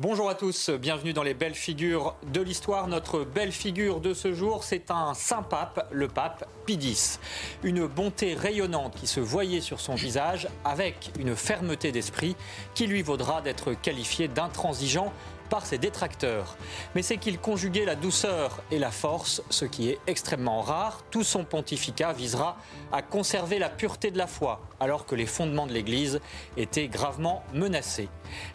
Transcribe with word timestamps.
Bonjour 0.00 0.30
à 0.30 0.36
tous, 0.36 0.70
bienvenue 0.70 1.12
dans 1.12 1.24
les 1.24 1.34
belles 1.34 1.56
figures 1.56 2.14
de 2.32 2.40
l'histoire. 2.40 2.86
Notre 2.86 3.24
belle 3.24 3.50
figure 3.50 4.00
de 4.00 4.14
ce 4.14 4.32
jour, 4.32 4.62
c'est 4.62 4.92
un 4.92 5.12
saint 5.12 5.42
pape, 5.42 5.88
le 5.90 6.06
pape 6.06 6.48
Pie 6.66 6.74
X. 6.74 7.18
Une 7.64 7.84
bonté 7.88 8.34
rayonnante 8.34 8.94
qui 8.94 9.08
se 9.08 9.18
voyait 9.18 9.60
sur 9.60 9.80
son 9.80 9.96
visage 9.96 10.46
avec 10.64 11.10
une 11.18 11.34
fermeté 11.34 11.90
d'esprit 11.90 12.36
qui 12.74 12.86
lui 12.86 13.02
vaudra 13.02 13.42
d'être 13.42 13.72
qualifié 13.72 14.28
d'intransigeant 14.28 15.12
par 15.48 15.66
ses 15.66 15.78
détracteurs. 15.78 16.56
Mais 16.94 17.02
c'est 17.02 17.16
qu'il 17.16 17.38
conjuguait 17.38 17.84
la 17.84 17.94
douceur 17.94 18.62
et 18.70 18.78
la 18.78 18.90
force, 18.90 19.42
ce 19.50 19.64
qui 19.64 19.90
est 19.90 19.98
extrêmement 20.06 20.60
rare. 20.60 21.02
Tout 21.10 21.24
son 21.24 21.44
pontificat 21.44 22.12
visera 22.12 22.56
à 22.92 23.02
conserver 23.02 23.58
la 23.58 23.68
pureté 23.68 24.10
de 24.10 24.18
la 24.18 24.26
foi, 24.26 24.60
alors 24.80 25.06
que 25.06 25.14
les 25.14 25.26
fondements 25.26 25.66
de 25.66 25.72
l'Église 25.72 26.20
étaient 26.56 26.88
gravement 26.88 27.42
menacés. 27.52 28.08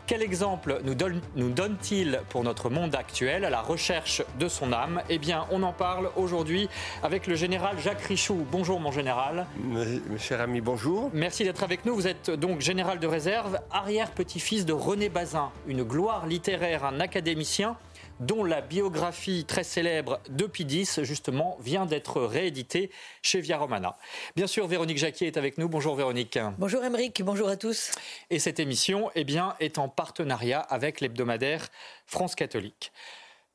Quel 0.06 0.22
exemple 0.22 0.80
nous, 0.84 0.96
donne, 0.96 1.22
nous 1.36 1.50
donne-t-il 1.50 2.22
pour 2.30 2.44
notre 2.44 2.70
monde 2.70 2.96
actuel 2.96 3.46
à 3.46 3.50
la 3.50 3.62
recherche 3.62 4.22
de 4.40 4.48
son 4.48 4.72
âme? 4.72 5.02
Eh 5.10 5.18
bien, 5.18 5.46
on 5.52 5.64
en 5.64 5.74
parle 5.74 6.12
aujourd'hui 6.16 6.70
avec 7.02 7.28
le 7.28 7.36
général 7.36 7.80
Jacques 7.80 8.02
Richoux. 8.02 8.46
Bonjour 8.52 8.80
mon 8.80 8.92
général. 8.92 9.48
Mes 9.58 10.02
cher 10.18 10.42
ami, 10.42 10.62
bonjour. 10.62 11.10
Merci 11.14 11.44
d'être 11.44 11.64
avec 11.64 11.86
nous. 11.86 11.96
Vous 11.96 12.08
êtes 12.08 12.30
donc 12.30 12.62
général 12.62 13.00
de 13.00 13.08
réserve, 13.08 13.60
arrière-petit-fils 13.72 14.66
de 14.66 14.74
René 14.74 15.10
Bazin, 15.10 15.52
une 15.68 15.84
gloire 15.84 16.28
littéraire, 16.28 16.83
un 16.86 17.00
académicien 17.00 17.78
dont 18.20 18.44
la 18.44 18.62
biographie 18.62 19.46
très 19.46 19.64
célèbre 19.64 20.20
de 20.30 20.46
Pidis, 20.46 21.00
justement, 21.02 21.58
vient 21.62 21.86
d'être 21.86 22.22
rééditée 22.22 22.92
chez 23.22 23.42
Via 23.42 23.58
Romana. 23.58 23.98
Bien 24.36 24.48
sûr, 24.48 24.68
Véronique 24.68 24.98
Jacquier 24.98 25.28
est 25.28 25.38
avec 25.38 25.58
nous. 25.58 25.68
Bonjour 25.68 25.96
Véronique. 25.96 26.40
Bonjour 26.58 26.84
Émeric, 26.84 27.24
bonjour 27.24 27.50
à 27.50 27.58
tous. 27.58 27.92
Et 28.30 28.40
cette 28.40 28.60
émission 28.60 29.10
eh 29.16 29.24
bien, 29.24 29.56
est 29.60 29.78
en 29.78 29.90
partenariat 29.90 30.60
avec 30.60 31.02
l'hebdomadaire 31.02 31.70
France 32.06 32.36
catholique. 32.36 32.92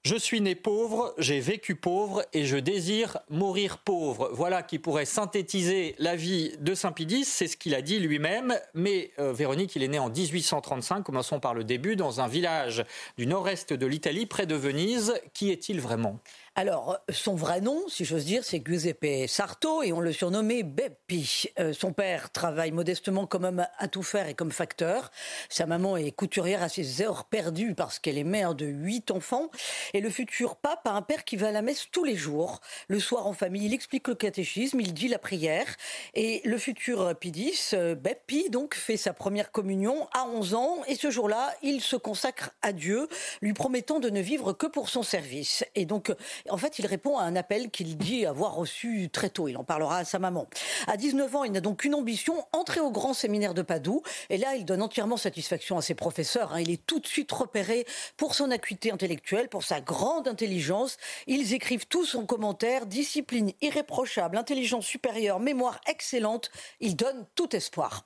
Je 0.08 0.16
suis 0.16 0.40
né 0.40 0.54
pauvre, 0.54 1.12
j'ai 1.18 1.38
vécu 1.38 1.74
pauvre 1.74 2.24
et 2.32 2.46
je 2.46 2.56
désire 2.56 3.18
mourir 3.28 3.76
pauvre. 3.76 4.30
Voilà 4.32 4.62
qui 4.62 4.78
pourrait 4.78 5.04
synthétiser 5.04 5.94
la 5.98 6.16
vie 6.16 6.52
de 6.60 6.72
Saint-Pidis, 6.72 7.26
c'est 7.26 7.46
ce 7.46 7.58
qu'il 7.58 7.74
a 7.74 7.82
dit 7.82 7.98
lui-même. 7.98 8.58
Mais 8.72 9.10
euh, 9.18 9.34
Véronique, 9.34 9.76
il 9.76 9.82
est 9.82 9.88
né 9.88 9.98
en 9.98 10.08
1835, 10.08 11.02
commençons 11.02 11.40
par 11.40 11.52
le 11.52 11.62
début, 11.62 11.94
dans 11.94 12.22
un 12.22 12.26
village 12.26 12.86
du 13.18 13.26
nord-est 13.26 13.74
de 13.74 13.84
l'Italie, 13.84 14.24
près 14.24 14.46
de 14.46 14.54
Venise. 14.54 15.12
Qui 15.34 15.50
est-il 15.50 15.78
vraiment? 15.78 16.18
Alors, 16.58 16.98
son 17.08 17.36
vrai 17.36 17.60
nom, 17.60 17.84
si 17.86 18.04
j'ose 18.04 18.24
dire, 18.24 18.42
c'est 18.42 18.60
Giuseppe 18.66 19.28
Sarto 19.28 19.84
et 19.84 19.92
on 19.92 20.00
le 20.00 20.12
surnommait 20.12 20.64
Beppi. 20.64 21.44
Euh, 21.60 21.72
son 21.72 21.92
père 21.92 22.32
travaille 22.32 22.72
modestement 22.72 23.28
comme 23.28 23.44
homme 23.44 23.64
à 23.78 23.86
tout 23.86 24.02
faire 24.02 24.26
et 24.26 24.34
comme 24.34 24.50
facteur. 24.50 25.12
Sa 25.48 25.66
maman 25.66 25.96
est 25.96 26.10
couturière 26.10 26.60
à 26.60 26.68
ses 26.68 27.00
heures 27.00 27.26
perdues 27.26 27.76
parce 27.76 28.00
qu'elle 28.00 28.18
est 28.18 28.24
mère 28.24 28.56
de 28.56 28.66
huit 28.66 29.12
enfants. 29.12 29.52
Et 29.94 30.00
le 30.00 30.10
futur 30.10 30.56
pape 30.56 30.84
a 30.84 30.90
un 30.90 31.02
père 31.02 31.24
qui 31.24 31.36
va 31.36 31.46
à 31.46 31.52
la 31.52 31.62
messe 31.62 31.86
tous 31.92 32.02
les 32.02 32.16
jours. 32.16 32.60
Le 32.88 32.98
soir 32.98 33.28
en 33.28 33.34
famille, 33.34 33.66
il 33.66 33.72
explique 33.72 34.08
le 34.08 34.16
catéchisme, 34.16 34.80
il 34.80 34.92
dit 34.94 35.06
la 35.06 35.20
prière. 35.20 35.76
Et 36.14 36.42
le 36.44 36.58
futur 36.58 37.16
Pidis, 37.20 37.70
euh, 37.74 37.94
Beppi, 37.94 38.50
donc, 38.50 38.74
fait 38.74 38.96
sa 38.96 39.12
première 39.12 39.52
communion 39.52 40.08
à 40.12 40.26
11 40.26 40.54
ans. 40.54 40.78
Et 40.88 40.96
ce 40.96 41.12
jour-là, 41.12 41.54
il 41.62 41.82
se 41.82 41.94
consacre 41.94 42.50
à 42.62 42.72
Dieu, 42.72 43.06
lui 43.42 43.52
promettant 43.52 44.00
de 44.00 44.10
ne 44.10 44.20
vivre 44.20 44.52
que 44.54 44.66
pour 44.66 44.88
son 44.88 45.04
service. 45.04 45.64
Et 45.76 45.84
donc, 45.84 46.12
en 46.50 46.56
fait, 46.56 46.78
il 46.78 46.86
répond 46.86 47.18
à 47.18 47.24
un 47.24 47.36
appel 47.36 47.70
qu'il 47.70 47.96
dit 47.96 48.26
avoir 48.26 48.54
reçu 48.54 49.08
très 49.10 49.30
tôt. 49.30 49.48
Il 49.48 49.56
en 49.56 49.64
parlera 49.64 49.98
à 49.98 50.04
sa 50.04 50.18
maman. 50.18 50.46
À 50.86 50.96
19 50.96 51.36
ans, 51.36 51.44
il 51.44 51.52
n'a 51.52 51.60
donc 51.60 51.78
qu'une 51.78 51.94
ambition, 51.94 52.44
entrer 52.52 52.80
au 52.80 52.90
grand 52.90 53.14
séminaire 53.14 53.54
de 53.54 53.62
Padoue. 53.62 54.02
Et 54.30 54.38
là, 54.38 54.54
il 54.56 54.64
donne 54.64 54.82
entièrement 54.82 55.16
satisfaction 55.16 55.78
à 55.78 55.82
ses 55.82 55.94
professeurs. 55.94 56.52
Hein. 56.52 56.60
Il 56.60 56.70
est 56.70 56.84
tout 56.86 57.00
de 57.00 57.06
suite 57.06 57.32
repéré 57.32 57.86
pour 58.16 58.34
son 58.34 58.50
acuité 58.50 58.90
intellectuelle, 58.90 59.48
pour 59.48 59.64
sa 59.64 59.80
grande 59.80 60.28
intelligence. 60.28 60.96
Ils 61.26 61.54
écrivent 61.54 61.86
tous 61.86 62.14
en 62.14 62.26
commentaire, 62.26 62.86
discipline 62.86 63.52
irréprochable, 63.60 64.36
intelligence 64.36 64.86
supérieure, 64.86 65.40
mémoire 65.40 65.80
excellente. 65.86 66.50
Il 66.80 66.96
donne 66.96 67.26
tout 67.34 67.54
espoir. 67.54 68.04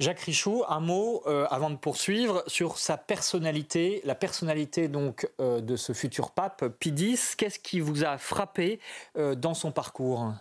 Jacques 0.00 0.20
Richoux, 0.20 0.62
un 0.68 0.78
mot 0.78 1.24
euh, 1.26 1.44
avant 1.50 1.70
de 1.70 1.76
poursuivre 1.76 2.44
sur 2.46 2.78
sa 2.78 2.96
personnalité, 2.96 4.00
la 4.04 4.14
personnalité 4.14 4.86
donc 4.86 5.28
euh, 5.40 5.60
de 5.60 5.74
ce 5.74 5.92
futur 5.92 6.30
pape 6.30 6.68
Pie 6.78 7.18
Qu'est-ce 7.36 7.58
qui 7.58 7.80
vous 7.80 8.04
a 8.04 8.16
frappé 8.16 8.78
euh, 9.16 9.34
dans 9.34 9.54
son 9.54 9.72
parcours? 9.72 10.32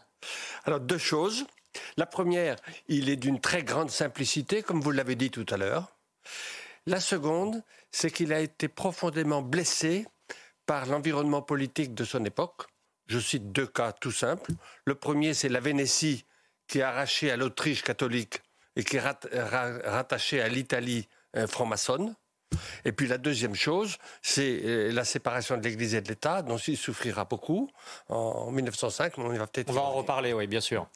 Alors 0.65 0.79
deux 0.79 0.99
choses. 0.99 1.47
La 1.97 2.05
première, 2.05 2.55
il 2.87 3.09
est 3.09 3.15
d'une 3.15 3.39
très 3.39 3.63
grande 3.63 3.89
simplicité, 3.89 4.61
comme 4.61 4.79
vous 4.79 4.91
l'avez 4.91 5.15
dit 5.15 5.31
tout 5.31 5.45
à 5.49 5.57
l'heure. 5.57 5.97
La 6.85 6.99
seconde, 6.99 7.63
c'est 7.91 8.11
qu'il 8.11 8.33
a 8.33 8.41
été 8.41 8.67
profondément 8.67 9.41
blessé 9.41 10.05
par 10.67 10.85
l'environnement 10.85 11.41
politique 11.41 11.95
de 11.95 12.03
son 12.03 12.23
époque. 12.25 12.67
Je 13.07 13.17
cite 13.17 13.51
deux 13.51 13.67
cas 13.67 13.91
tout 13.91 14.11
simples. 14.11 14.51
Le 14.85 14.93
premier, 14.93 15.33
c'est 15.33 15.49
la 15.49 15.59
Vénétie 15.59 16.25
qui 16.67 16.83
a 16.83 16.89
arraché 16.89 17.31
à 17.31 17.37
l'Autriche 17.37 17.81
catholique 17.81 18.41
et 18.77 18.83
qui 18.83 18.95
est 18.97 19.01
rattaché 19.01 20.39
à 20.39 20.47
l'Italie 20.47 21.09
euh, 21.35 21.47
franc-maçonne. 21.47 22.15
Et 22.85 22.93
puis 22.93 23.07
la 23.07 23.17
deuxième 23.17 23.55
chose, 23.55 23.97
c'est 24.21 24.61
euh, 24.63 24.91
la 24.93 25.03
séparation 25.03 25.57
de 25.57 25.63
l'Église 25.63 25.95
et 25.95 26.01
de 26.01 26.07
l'État, 26.07 26.43
dont 26.43 26.57
il 26.57 26.77
souffrira 26.77 27.25
beaucoup 27.25 27.69
en 28.07 28.51
1905. 28.51 29.17
On, 29.17 29.27
va, 29.29 29.47
peut-être 29.47 29.69
on 29.69 29.73
va 29.73 29.81
en 29.81 29.91
reparler, 29.91 30.31
oui, 30.31 30.47
bien 30.47 30.61
sûr. 30.61 30.87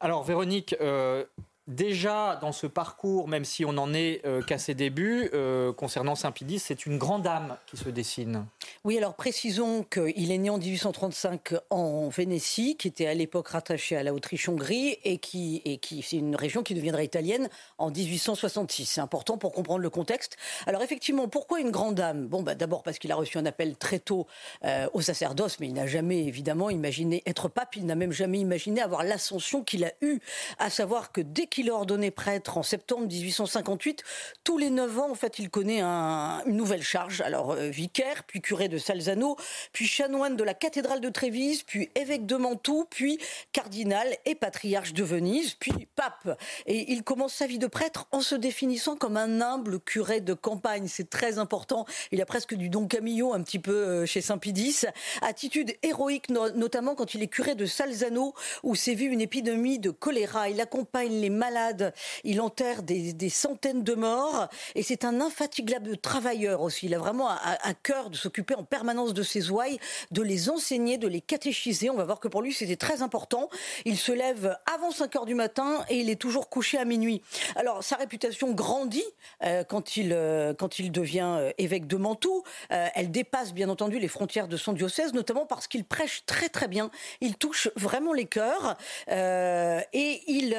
Alors 0.00 0.24
Véronique, 0.24 0.76
euh, 0.80 1.24
Déjà, 1.66 2.36
dans 2.42 2.52
ce 2.52 2.66
parcours, 2.66 3.26
même 3.26 3.46
si 3.46 3.64
on 3.64 3.72
n'en 3.72 3.94
est 3.94 4.20
euh, 4.26 4.42
qu'à 4.42 4.58
ses 4.58 4.74
débuts, 4.74 5.30
euh, 5.32 5.72
concernant 5.72 6.14
Saint-Pidis, 6.14 6.58
c'est 6.58 6.84
une 6.84 6.98
grande 6.98 7.26
âme 7.26 7.56
qui 7.66 7.78
se 7.78 7.88
dessine. 7.88 8.44
Oui, 8.84 8.98
alors 8.98 9.14
précisons 9.14 9.82
qu'il 9.82 10.30
est 10.30 10.36
né 10.36 10.50
en 10.50 10.58
1835 10.58 11.54
en 11.70 12.10
Vénétie, 12.10 12.76
qui 12.76 12.88
était 12.88 13.06
à 13.06 13.14
l'époque 13.14 13.48
rattachée 13.48 13.96
à 13.96 14.02
la 14.02 14.12
Autriche-Hongrie, 14.12 14.98
et 15.04 15.16
qui, 15.16 15.62
et 15.64 15.78
qui 15.78 16.02
c'est 16.02 16.18
une 16.18 16.36
région 16.36 16.62
qui 16.62 16.74
deviendra 16.74 17.02
italienne 17.02 17.48
en 17.78 17.90
1866. 17.90 18.84
C'est 18.84 19.00
important 19.00 19.38
pour 19.38 19.52
comprendre 19.52 19.80
le 19.80 19.90
contexte. 19.90 20.36
Alors 20.66 20.82
effectivement, 20.82 21.28
pourquoi 21.28 21.60
une 21.60 21.70
grande 21.70 21.98
âme? 21.98 22.26
Bon, 22.26 22.42
bah, 22.42 22.54
d'abord 22.54 22.82
parce 22.82 22.98
qu'il 22.98 23.10
a 23.10 23.16
reçu 23.16 23.38
un 23.38 23.46
appel 23.46 23.76
très 23.76 24.00
tôt 24.00 24.26
euh, 24.66 24.86
au 24.92 25.00
sacerdoce, 25.00 25.58
mais 25.60 25.68
il 25.68 25.72
n'a 25.72 25.86
jamais 25.86 26.24
évidemment 26.24 26.68
imaginé 26.68 27.22
être 27.24 27.48
pape, 27.48 27.76
il 27.76 27.86
n'a 27.86 27.94
même 27.94 28.12
jamais 28.12 28.38
imaginé 28.38 28.82
avoir 28.82 29.02
l'ascension 29.02 29.64
qu'il 29.64 29.86
a 29.86 29.92
eue, 30.02 30.20
à 30.58 30.68
savoir 30.68 31.10
que 31.10 31.22
dès 31.22 31.46
qu'il 31.54 31.68
est 31.68 31.70
ordonné 31.70 32.10
prêtre 32.10 32.58
en 32.58 32.64
septembre 32.64 33.06
1858, 33.06 34.02
tous 34.42 34.58
les 34.58 34.70
neuf 34.70 34.98
ans, 34.98 35.10
en 35.10 35.14
fait, 35.14 35.38
il 35.38 35.50
connaît 35.50 35.82
une 35.82 36.56
nouvelle 36.56 36.82
charge. 36.82 37.20
Alors, 37.20 37.52
euh, 37.52 37.68
vicaire, 37.68 38.24
puis 38.24 38.40
curé 38.40 38.68
de 38.68 38.76
Salzano, 38.76 39.36
puis 39.72 39.86
chanoine 39.86 40.34
de 40.34 40.42
la 40.42 40.54
cathédrale 40.54 41.00
de 41.00 41.08
Trévise, 41.08 41.62
puis 41.62 41.90
évêque 41.94 42.26
de 42.26 42.34
Mantoue, 42.34 42.86
puis 42.90 43.18
cardinal 43.52 44.08
et 44.26 44.34
patriarche 44.34 44.94
de 44.94 45.04
Venise, 45.04 45.54
puis 45.54 45.86
pape. 45.94 46.36
Et 46.66 46.92
il 46.92 47.04
commence 47.04 47.34
sa 47.34 47.46
vie 47.46 47.60
de 47.60 47.68
prêtre 47.68 48.08
en 48.10 48.20
se 48.20 48.34
définissant 48.34 48.96
comme 48.96 49.16
un 49.16 49.40
humble 49.40 49.78
curé 49.78 50.20
de 50.20 50.34
campagne. 50.34 50.88
C'est 50.88 51.08
très 51.08 51.38
important. 51.38 51.86
Il 52.10 52.20
a 52.20 52.26
presque 52.26 52.54
du 52.54 52.68
Don 52.68 52.88
Camillo 52.88 53.32
un 53.32 53.42
petit 53.42 53.60
peu 53.60 53.72
euh, 53.72 54.06
chez 54.06 54.22
Saint-Pidis. 54.22 54.86
Attitude 55.22 55.72
héroïque, 55.84 56.30
notamment 56.30 56.96
quand 56.96 57.14
il 57.14 57.22
est 57.22 57.28
curé 57.28 57.54
de 57.54 57.64
Salzano, 57.64 58.34
où 58.64 58.74
s'est 58.74 58.94
vu 58.94 59.06
une 59.06 59.20
épidémie 59.20 59.78
de 59.78 59.90
choléra. 59.90 60.48
Il 60.48 60.60
accompagne 60.60 61.20
les 61.20 61.30
malades, 61.44 61.92
il 62.24 62.40
enterre 62.40 62.82
des, 62.82 63.28
centaines 63.28 63.82
de 63.82 63.94
morts, 63.94 64.48
et 64.74 64.82
c'est 64.82 65.04
un 65.04 65.20
infatigable 65.20 65.98
travailleur 65.98 66.62
aussi. 66.62 66.86
Il 66.86 66.94
a 66.94 66.98
vraiment 66.98 67.28
à, 67.28 67.74
cœur 67.82 68.08
de 68.10 68.16
s'occuper 68.16 68.54
en 68.54 68.64
permanence 68.64 69.12
de 69.12 69.22
ses 69.22 69.50
ouailles, 69.50 69.78
de 70.10 70.22
les 70.22 70.48
enseigner, 70.48 70.96
de 70.96 71.08
les 71.08 71.20
catéchiser. 71.20 71.90
On 71.90 71.96
va 71.96 72.04
voir 72.04 72.20
que 72.20 72.28
pour 72.28 72.40
lui, 72.40 72.52
c'était 72.52 72.76
très 72.76 73.02
important. 73.02 73.50
Il 73.84 73.98
se 73.98 74.12
lève 74.12 74.56
avant 74.72 74.90
5 74.90 75.16
heures 75.16 75.26
du 75.26 75.34
matin 75.34 75.84
et 75.88 75.98
il 75.98 76.08
est 76.08 76.20
toujours 76.20 76.48
couché 76.48 76.78
à 76.78 76.84
minuit. 76.84 77.20
Alors, 77.56 77.84
sa 77.84 77.96
réputation 77.96 78.52
grandit 78.52 79.04
euh, 79.42 79.64
quand, 79.64 79.96
il, 79.96 80.12
euh, 80.12 80.54
quand 80.54 80.78
il 80.78 80.92
devient 80.92 81.36
euh, 81.38 81.50
évêque 81.58 81.86
de 81.86 81.96
Mantoue. 81.96 82.42
elle 82.70 83.10
dépasse 83.10 83.52
bien 83.52 83.68
entendu 83.68 83.98
les 83.98 84.08
frontières 84.08 84.48
de 84.48 84.56
son 84.56 84.72
diocèse, 84.72 85.12
notamment 85.12 85.46
parce 85.46 85.66
qu'il 85.66 85.84
prêche 85.84 86.24
très 86.26 86.48
très 86.48 86.68
bien. 86.68 86.90
Il 87.20 87.36
touche 87.36 87.68
vraiment 87.76 88.12
les 88.12 88.26
cœurs 88.26 88.76
et 89.08 90.22
il, 90.26 90.54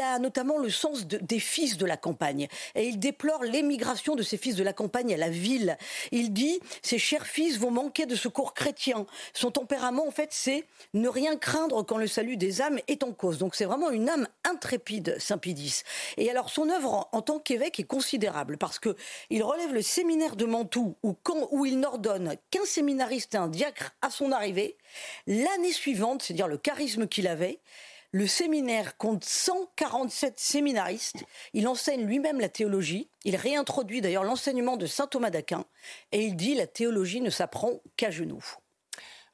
a 0.00 0.18
notamment 0.18 0.58
le 0.58 0.70
sens 0.70 1.06
des 1.06 1.40
fils 1.40 1.76
de 1.76 1.86
la 1.86 1.96
campagne. 1.96 2.48
Et 2.74 2.86
il 2.86 2.98
déplore 2.98 3.42
l'émigration 3.44 4.14
de 4.14 4.22
ces 4.22 4.36
fils 4.36 4.54
de 4.54 4.62
la 4.62 4.72
campagne 4.72 5.14
à 5.14 5.16
la 5.16 5.28
ville. 5.28 5.76
Il 6.12 6.32
dit 6.32 6.60
Ces 6.82 6.98
chers 6.98 7.26
fils 7.26 7.58
vont 7.58 7.70
manquer 7.70 8.06
de 8.06 8.14
secours 8.14 8.54
chrétien. 8.54 9.06
Son 9.34 9.50
tempérament, 9.50 10.06
en 10.06 10.10
fait, 10.10 10.30
c'est 10.32 10.64
ne 10.94 11.08
rien 11.08 11.36
craindre 11.36 11.84
quand 11.84 11.98
le 11.98 12.06
salut 12.06 12.36
des 12.36 12.60
âmes 12.60 12.78
est 12.88 13.02
en 13.02 13.12
cause. 13.12 13.38
Donc 13.38 13.54
c'est 13.54 13.64
vraiment 13.64 13.90
une 13.90 14.08
âme 14.08 14.28
intrépide, 14.44 15.16
Saint 15.18 15.38
Pidis. 15.38 15.82
Et 16.16 16.30
alors 16.30 16.50
son 16.50 16.68
œuvre 16.70 17.08
en, 17.12 17.22
tant 17.22 17.38
qu'évêque 17.38 17.80
est 17.80 17.84
considérable 17.84 18.58
parce 18.58 18.78
que 18.78 18.96
il 19.30 19.42
relève 19.42 19.72
le 19.72 19.82
séminaire 19.82 20.36
de 20.36 20.44
Mantoue 20.44 20.96
où, 21.02 21.16
où 21.50 21.66
il 21.66 21.80
n'ordonne 21.80 22.36
qu'un 22.50 22.64
séminariste 22.64 23.34
et 23.34 23.38
un 23.38 23.48
diacre 23.48 23.92
à 24.02 24.10
son 24.10 24.32
arrivée. 24.32 24.76
L'année 25.26 25.72
suivante, 25.72 26.22
c'est-à-dire 26.22 26.48
le 26.48 26.58
charisme 26.58 27.06
qu'il 27.06 27.26
avait, 27.26 27.60
le 28.10 28.26
séminaire 28.26 28.96
compte 28.96 29.24
147 29.24 30.38
séminaristes. 30.38 31.24
Il 31.52 31.68
enseigne 31.68 32.06
lui-même 32.06 32.40
la 32.40 32.48
théologie. 32.48 33.10
Il 33.24 33.36
réintroduit 33.36 34.00
d'ailleurs 34.00 34.24
l'enseignement 34.24 34.76
de 34.76 34.86
saint 34.86 35.06
Thomas 35.06 35.30
d'Aquin. 35.30 35.64
Et 36.12 36.24
il 36.24 36.36
dit 36.36 36.54
la 36.54 36.66
théologie 36.66 37.20
ne 37.20 37.30
s'apprend 37.30 37.82
qu'à 37.96 38.10
genoux. 38.10 38.44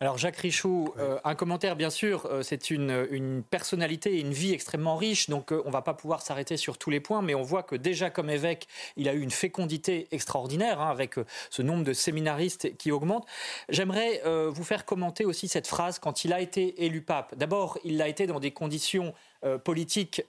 Alors 0.00 0.18
Jacques 0.18 0.38
Richoux, 0.38 0.92
euh, 0.98 1.18
un 1.22 1.36
commentaire 1.36 1.76
bien 1.76 1.90
sûr, 1.90 2.26
euh, 2.26 2.42
c'est 2.42 2.70
une, 2.70 3.42
personnalité 3.48 4.16
et 4.16 4.20
une 4.20 4.32
vie 4.32 4.52
extrêmement 4.52 4.96
riche, 4.96 5.30
donc 5.30 5.52
euh, 5.52 5.62
on 5.64 5.68
ne 5.68 5.72
va 5.72 5.82
pas 5.82 5.94
pouvoir 5.94 6.20
s'arrêter 6.20 6.56
sur 6.56 6.78
tous 6.78 6.90
les 6.90 6.98
points, 6.98 7.22
mais 7.22 7.34
on 7.34 7.42
voit 7.42 7.62
que 7.62 7.76
déjà 7.76 8.10
comme 8.10 8.28
évêque, 8.28 8.66
il 8.96 9.08
a 9.08 9.14
eu 9.14 9.20
une 9.20 9.30
fécondité 9.30 10.08
extraordinaire 10.10 10.80
hein, 10.80 10.90
avec 10.90 11.14
ce 11.50 11.62
nombre 11.62 11.84
de 11.84 11.92
séminaristes 11.92 12.76
qui 12.76 12.90
augmente. 12.90 13.26
J'aimerais 13.68 14.22
vous 14.24 14.64
faire 14.64 14.84
commenter 14.84 15.24
aussi 15.24 15.48
cette 15.48 15.66
phrase 15.66 15.98
quand 15.98 16.24
il 16.24 16.32
a 16.32 16.40
été 16.40 16.84
élu 16.84 17.02
pape. 17.02 17.34
D'abord, 17.36 17.78
il 17.84 17.96
l'a 17.96 18.08
été 18.08 18.26
dans 18.26 18.40
des 18.40 18.50
conditions 18.50 19.14
politiques 19.64 20.22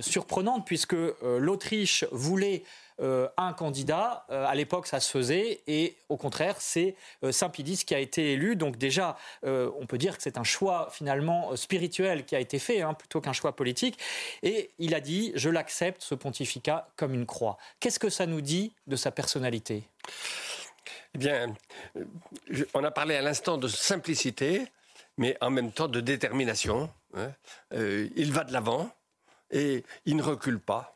surprenantes 0.00 0.66
puisque 0.66 0.96
l'Autriche 1.22 2.04
voulait 2.10 2.64
euh, 2.98 3.28
un 3.36 3.52
candidat. 3.52 4.24
Euh, 4.30 4.46
à 4.46 4.54
l'époque, 4.54 4.86
ça 4.86 5.00
se 5.00 5.10
faisait. 5.10 5.60
Et 5.66 5.96
au 6.08 6.16
contraire, 6.16 6.56
c'est 6.60 6.94
euh, 7.24 7.30
Saint-Pidis 7.30 7.84
qui 7.84 7.94
a 7.94 7.98
été 7.98 8.32
élu. 8.32 8.56
Donc 8.56 8.78
déjà, 8.78 9.16
on 9.42 9.86
peut 9.86 9.98
dire 9.98 10.16
que 10.16 10.22
c'est 10.22 10.38
un 10.38 10.44
choix 10.44 10.88
finalement 10.90 11.54
spirituel 11.56 12.24
qui 12.24 12.34
a 12.34 12.40
été 12.40 12.58
fait, 12.58 12.80
hein, 12.80 12.94
plutôt 12.94 13.20
qu'un 13.20 13.32
choix 13.32 13.54
politique. 13.54 13.98
Et 14.42 14.70
il 14.78 14.94
a 14.94 15.00
dit, 15.00 15.32
je 15.34 15.50
l'accepte, 15.50 16.02
ce 16.02 16.14
pontificat, 16.14 16.88
comme 16.96 17.14
une 17.14 17.26
croix. 17.26 17.58
Qu'est-ce 17.80 17.98
que 17.98 18.08
ça 18.08 18.26
nous 18.26 18.40
dit 18.40 18.72
de 18.86 18.96
sa 18.96 19.10
personnalité? 19.10 19.84
Eh 21.14 21.18
bien, 21.18 21.54
on 22.74 22.84
a 22.84 22.90
parlé 22.90 23.14
à 23.16 23.22
l'instant 23.22 23.58
de 23.58 23.68
simplicité, 23.68 24.66
mais 25.16 25.36
en 25.40 25.50
même 25.50 25.72
temps 25.72 25.88
de 25.88 26.00
détermination. 26.00 26.90
Hein. 27.14 27.32
il 27.72 28.32
va 28.32 28.44
de 28.44 28.52
l'avant 28.52 28.90
et 29.50 29.84
il 30.04 30.16
ne 30.16 30.22
recule 30.22 30.60
pas 30.60 30.95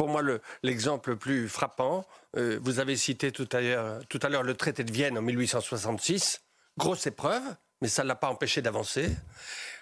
pour 0.00 0.08
moi 0.08 0.22
l'exemple 0.62 1.10
le 1.10 1.16
plus 1.16 1.46
frappant. 1.46 2.06
Euh, 2.38 2.58
vous 2.62 2.78
avez 2.78 2.96
cité 2.96 3.32
tout 3.32 3.46
à 3.52 3.60
l'heure 3.60 4.42
le 4.42 4.54
traité 4.54 4.82
de 4.82 4.90
Vienne 4.90 5.18
en 5.18 5.20
1866. 5.20 6.40
Grosse 6.78 7.06
épreuve, 7.06 7.42
mais 7.82 7.88
ça 7.88 8.02
ne 8.02 8.08
l'a 8.08 8.14
pas 8.14 8.30
empêché 8.30 8.62
d'avancer. 8.62 9.14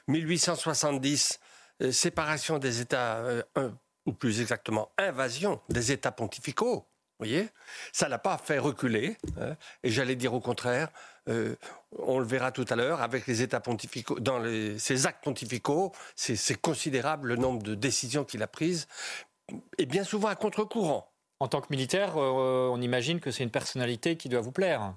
1870, 0.08 1.38
euh, 1.82 1.92
séparation 1.92 2.58
des 2.58 2.80
États, 2.80 3.18
euh, 3.18 3.42
ou 4.06 4.12
plus 4.12 4.40
exactement 4.40 4.90
invasion 4.98 5.60
des 5.68 5.92
États 5.92 6.10
pontificaux. 6.10 6.78
Vous 7.20 7.26
voyez, 7.26 7.48
ça 7.92 8.08
l'a 8.08 8.18
pas 8.18 8.38
fait 8.38 8.58
reculer, 8.58 9.16
hein. 9.40 9.56
et 9.84 9.90
j'allais 9.90 10.16
dire 10.16 10.34
au 10.34 10.40
contraire, 10.40 10.88
on 11.98 12.18
le 12.18 12.24
verra 12.24 12.52
tout 12.52 12.64
à 12.70 12.76
l'heure, 12.76 13.02
avec 13.02 13.26
les 13.26 13.42
États 13.42 13.60
pontificaux, 13.60 14.18
dans 14.18 14.42
ces 14.78 15.06
actes 15.06 15.22
pontificaux, 15.22 15.92
c'est 16.14 16.58
considérable 16.60 17.28
le 17.28 17.36
nombre 17.36 17.62
de 17.62 17.74
décisions 17.74 18.24
qu'il 18.24 18.42
a 18.42 18.46
prises, 18.46 18.86
et 19.78 19.86
bien 19.86 20.04
souvent 20.04 20.28
à 20.28 20.34
contre-courant. 20.34 21.10
En 21.40 21.46
tant 21.46 21.60
que 21.60 21.68
militaire, 21.70 22.16
euh, 22.16 22.68
on 22.72 22.80
imagine 22.80 23.20
que 23.20 23.30
c'est 23.30 23.44
une 23.44 23.50
personnalité 23.50 24.16
qui 24.16 24.28
doit 24.28 24.40
vous 24.40 24.50
plaire. 24.50 24.92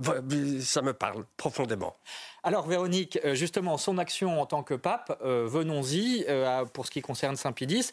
Ça 0.59 0.81
me 0.81 0.92
parle 0.92 1.24
profondément. 1.38 1.95
Alors 2.42 2.68
Véronique, 2.68 3.19
euh, 3.24 3.36
justement, 3.36 3.77
son 3.77 4.00
action 4.00 4.42
en 4.42 4.48
tant 4.48 4.63
que 4.63 4.74
pape, 4.74 5.19
euh, 5.24 5.45
venons-y, 5.48 6.25
pour 6.74 6.88
ce 6.88 6.92
qui 6.92 7.01
concerne 7.01 7.36
Saint-Pidis, 7.36 7.92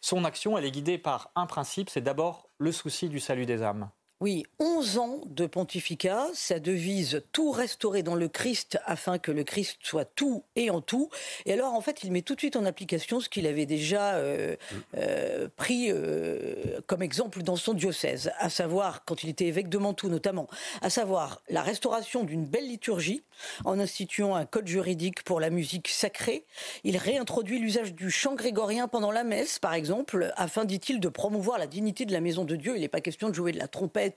son 0.00 0.24
action, 0.24 0.56
elle 0.56 0.64
est 0.64 0.70
guidée 0.70 0.96
par 0.96 1.30
un 1.36 1.44
principe, 1.44 1.90
c'est 1.90 2.00
d'abord 2.00 2.48
le 2.56 2.72
souci 2.72 3.10
du 3.10 3.20
salut 3.20 3.44
des 3.44 3.62
âmes. 3.62 3.90
Oui, 4.22 4.44
11 4.58 4.98
ans 4.98 5.20
de 5.24 5.46
pontificat, 5.46 6.26
sa 6.34 6.60
devise 6.60 7.22
tout 7.32 7.52
restaurer 7.52 8.02
dans 8.02 8.14
le 8.14 8.28
Christ 8.28 8.78
afin 8.84 9.16
que 9.16 9.32
le 9.32 9.44
Christ 9.44 9.78
soit 9.82 10.04
tout 10.04 10.44
et 10.56 10.68
en 10.68 10.82
tout. 10.82 11.08
Et 11.46 11.54
alors 11.54 11.72
en 11.72 11.80
fait, 11.80 12.04
il 12.04 12.12
met 12.12 12.20
tout 12.20 12.34
de 12.34 12.40
suite 12.40 12.54
en 12.54 12.66
application 12.66 13.20
ce 13.20 13.30
qu'il 13.30 13.46
avait 13.46 13.64
déjà 13.64 14.16
euh, 14.16 14.56
euh, 14.98 15.48
pris 15.56 15.86
euh, 15.88 16.80
comme 16.86 17.00
exemple 17.00 17.42
dans 17.42 17.56
son 17.56 17.72
diocèse, 17.72 18.30
à 18.38 18.50
savoir 18.50 19.06
quand 19.06 19.24
il 19.24 19.30
était 19.30 19.46
évêque 19.46 19.70
de 19.70 19.78
Mantoue 19.78 20.10
notamment, 20.10 20.48
à 20.82 20.90
savoir 20.90 21.40
la 21.48 21.62
restauration 21.62 22.22
d'une 22.22 22.44
belle 22.44 22.68
liturgie 22.68 23.22
en 23.64 23.80
instituant 23.80 24.34
un 24.34 24.44
code 24.44 24.68
juridique 24.68 25.22
pour 25.22 25.40
la 25.40 25.48
musique 25.48 25.88
sacrée. 25.88 26.44
Il 26.84 26.98
réintroduit 26.98 27.58
l'usage 27.58 27.94
du 27.94 28.10
chant 28.10 28.34
grégorien 28.34 28.86
pendant 28.86 29.12
la 29.12 29.24
messe, 29.24 29.58
par 29.58 29.72
exemple, 29.72 30.34
afin, 30.36 30.66
dit-il, 30.66 31.00
de 31.00 31.08
promouvoir 31.08 31.58
la 31.58 31.66
dignité 31.66 32.04
de 32.04 32.12
la 32.12 32.20
maison 32.20 32.44
de 32.44 32.56
Dieu. 32.56 32.74
Il 32.76 32.82
n'est 32.82 32.88
pas 32.88 33.00
question 33.00 33.30
de 33.30 33.34
jouer 33.34 33.52
de 33.52 33.58
la 33.58 33.66
trompette 33.66 34.09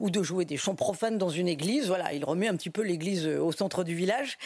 ou, 0.00 0.10
de 0.10 0.22
jouer 0.22 0.44
des 0.44 0.56
chants 0.56 0.74
profanes 0.74 1.18
dans 1.18 1.28
une 1.28 1.48
église. 1.48 1.86
Voilà, 1.86 2.12
il 2.12 2.24
remet 2.24 2.48
un 2.48 2.56
petit 2.56 2.70
peu 2.70 2.82
l'église 2.82 3.26
euh, 3.26 3.38
au 3.38 3.52
centre 3.52 3.84
du 3.84 3.94
village. 3.94 4.38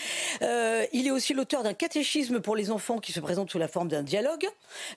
Euh, 0.43 0.84
il 0.93 1.06
est 1.06 1.10
aussi 1.10 1.34
l'auteur 1.34 1.62
d'un 1.62 1.75
catéchisme 1.75 2.40
pour 2.40 2.56
les 2.56 2.70
enfants 2.70 2.98
qui 2.98 3.12
se 3.12 3.20
présente 3.20 3.50
sous 3.50 3.58
la 3.58 3.69
forme 3.69 3.88
d'un 3.88 4.02
dialogue. 4.02 4.46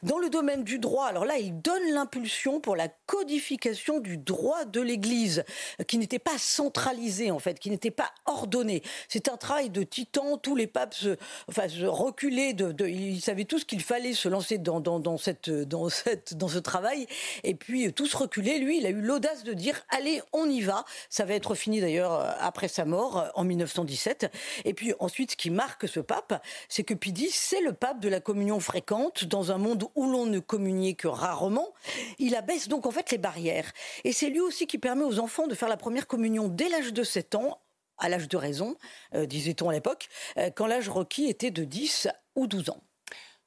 Dans 0.04 0.18
le 0.18 0.30
domaine 0.30 0.64
du 0.64 0.80
droit, 0.80 1.06
alors 1.06 1.26
là, 1.26 1.38
il 1.38 1.60
donne 1.62 1.92
l'impulsion 1.92 2.60
pour 2.60 2.76
la 2.76 2.88
codification 2.88 4.00
du 4.00 4.18
droit 4.18 4.66
de 4.66 4.82
l'église, 4.82 5.44
qui 5.88 5.98
n'était 5.98 6.20
pas 6.20 6.38
centralisé 6.38 7.32
en 7.32 7.40
fait, 7.40 7.60
qui 7.60 7.70
n'était 7.70 7.92
pas 7.92 8.12
ordonné. 8.26 8.82
C'est 9.08 9.28
un 9.30 9.38
travail 9.38 9.70
de 9.70 9.84
titan. 9.84 10.38
Tous 10.38 10.56
les 10.56 10.68
papes 10.68 10.94
se, 10.94 11.18
enfin, 11.48 11.68
se 11.68 11.86
reculaient. 11.86 12.56
Ils 12.80 13.22
savaient 13.22 13.46
tous 13.46 13.64
qu'il 13.64 13.82
fallait 13.82 14.14
se 14.14 14.30
lancer 14.30 14.58
dans, 14.58 15.18
cette, 15.18 15.50
dans, 15.50 15.88
dans 16.34 16.48
ce 16.48 16.60
travail. 16.60 17.08
Et 17.44 17.56
puis 17.56 17.92
tous 17.94 18.14
reculer. 18.14 18.60
Lui, 18.60 18.80
il 18.80 18.86
a 18.86 18.90
eu 18.90 19.02
l'audace 19.02 19.44
de 19.44 19.54
dire 19.54 19.82
allez, 19.90 20.22
on 20.34 20.50
y 20.50 20.62
va. 20.62 20.86
Ça 21.10 21.26
va 21.26 21.34
être 21.34 21.56
fini 21.56 21.82
d'ailleurs 21.82 22.14
euh, 22.14 22.32
après 22.40 22.68
sa 22.68 22.86
mort 22.86 23.20
euh, 23.20 23.30
en 23.36 23.44
1917. 23.44 24.32
Et 24.66 24.74
puis 24.74 24.94
ensuite, 25.00 25.32
ce 25.32 25.38
qui 25.38 25.50
marque 25.50 25.88
ce 25.88 26.00
pape, 26.00 26.44
c'est 26.68 26.84
que 26.84 26.94
Pidis, 26.94 27.32
c'est 27.32 27.62
le 27.62 27.74
pape 27.74 28.00
de 28.00 28.10
la 28.10 28.20
communion 28.20 28.60
fréquente 28.60 29.26
dans 29.26 29.52
un 29.52 29.58
monde 29.58 29.86
où 29.96 30.10
l'on 30.10 30.26
ne 30.26 30.40
communiait 30.40 30.96
que 30.96 31.08
rarement. 31.08 31.74
Il 32.18 32.36
abaisse 32.36 32.68
donc 32.68 32.86
en 32.86 32.92
fait 32.92 33.12
les 33.12 33.18
barrières. 33.18 33.72
Et 34.04 34.14
c'est 34.14 34.30
lui 34.30 34.40
aussi 34.40 34.68
qui 34.68 34.78
permet 34.78 35.04
aux 35.04 35.20
enfants 35.20 35.48
de 35.48 35.56
faire 35.56 35.70
la 35.70 35.78
première 35.78 36.08
communion 36.08 36.48
dès 36.48 36.70
l'âge 36.70 36.94
de 36.94 37.04
7 37.04 37.36
ans 37.36 37.60
à 37.98 38.08
l'âge 38.08 38.30
de 38.30 38.38
raison, 38.38 38.78
euh, 39.14 39.26
disait-on 39.26 39.68
à 39.68 39.74
l'époque, 39.74 40.08
quand 40.56 40.68
l'âge 40.68 40.88
requis 40.88 41.28
était 41.28 41.52
de 41.52 41.66
10 41.66 42.08
ou 42.36 42.48
12 42.48 42.70
ans. 42.70 42.82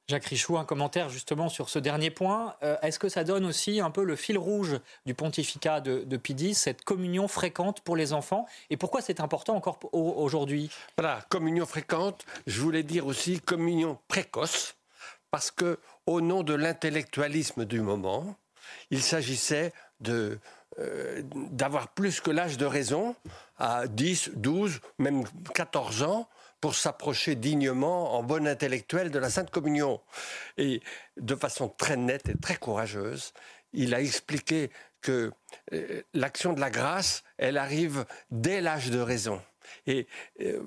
Jacques 0.09 0.27
Richoux, 0.27 0.59
un 0.59 0.65
commentaire 0.65 1.09
justement 1.09 1.49
sur 1.49 1.69
ce 1.69 1.79
dernier 1.79 2.11
point. 2.11 2.55
Euh, 2.63 2.77
est-ce 2.83 2.99
que 2.99 3.09
ça 3.09 3.25
donne 3.25 3.45
aussi 3.45 3.81
un 3.81 3.91
peu 3.91 4.05
le 4.05 4.17
fil 4.17 4.37
rouge 4.37 4.79
du 5.07 5.15
pontificat 5.15 5.81
de, 5.81 6.05
de 6.05 6.17
Pidis, 6.17 6.55
cette 6.55 6.85
communion 6.85 7.29
fréquente 7.29 7.81
pour 7.81 7.97
les 7.97 8.13
enfants? 8.13 8.47
Et 8.71 8.77
pourquoi 8.77 9.01
c'est 9.01 9.21
important 9.21 9.55
encore 9.55 9.79
aujourd'hui? 9.93 10.71
Voilà, 10.99 11.25
communion 11.29 11.67
fréquente, 11.67 12.25
je 12.47 12.61
voulais 12.61 12.83
dire 12.83 13.07
aussi 13.07 13.41
communion 13.41 13.99
précoce, 14.09 14.75
parce 15.31 15.51
que 15.51 15.79
au 16.07 16.21
nom 16.21 16.43
de 16.43 16.55
l'intellectualisme 16.55 17.65
du 17.65 17.81
moment, 17.81 18.37
il 18.91 19.03
s'agissait 19.03 19.73
euh, 20.09 20.37
d'avoir 21.35 21.89
plus 21.89 22.21
que 22.21 22.31
l'âge 22.31 22.57
de 22.59 22.67
raison 22.67 23.15
à 23.59 23.87
10, 23.87 24.33
12, 24.35 24.81
même 24.99 25.25
14 25.55 26.03
ans 26.03 26.29
pour 26.63 26.77
s'approcher 26.77 27.35
dignement, 27.35 28.15
en 28.15 28.23
bon 28.23 28.47
intellectuel, 28.47 29.11
de 29.11 29.19
la 29.19 29.31
Sainte 29.31 29.51
Communion. 29.51 30.01
Et 30.57 30.81
de 31.17 31.35
façon 31.35 31.69
très 31.69 31.97
nette 31.97 32.29
et 32.29 32.39
très 32.39 32.55
courageuse, 32.55 33.35
il 33.73 33.95
a 33.95 34.01
expliqué 34.01 34.71
que 35.01 35.33
euh, 35.73 36.03
l'action 36.15 36.53
de 36.53 36.61
la 36.61 36.71
grâce, 36.71 37.25
elle 37.37 37.59
arrive 37.59 38.07
dès 38.31 38.61
l'âge 38.61 38.91
de 38.91 39.01
raison. 39.01 39.43
Et 39.89 40.07
euh, 40.41 40.63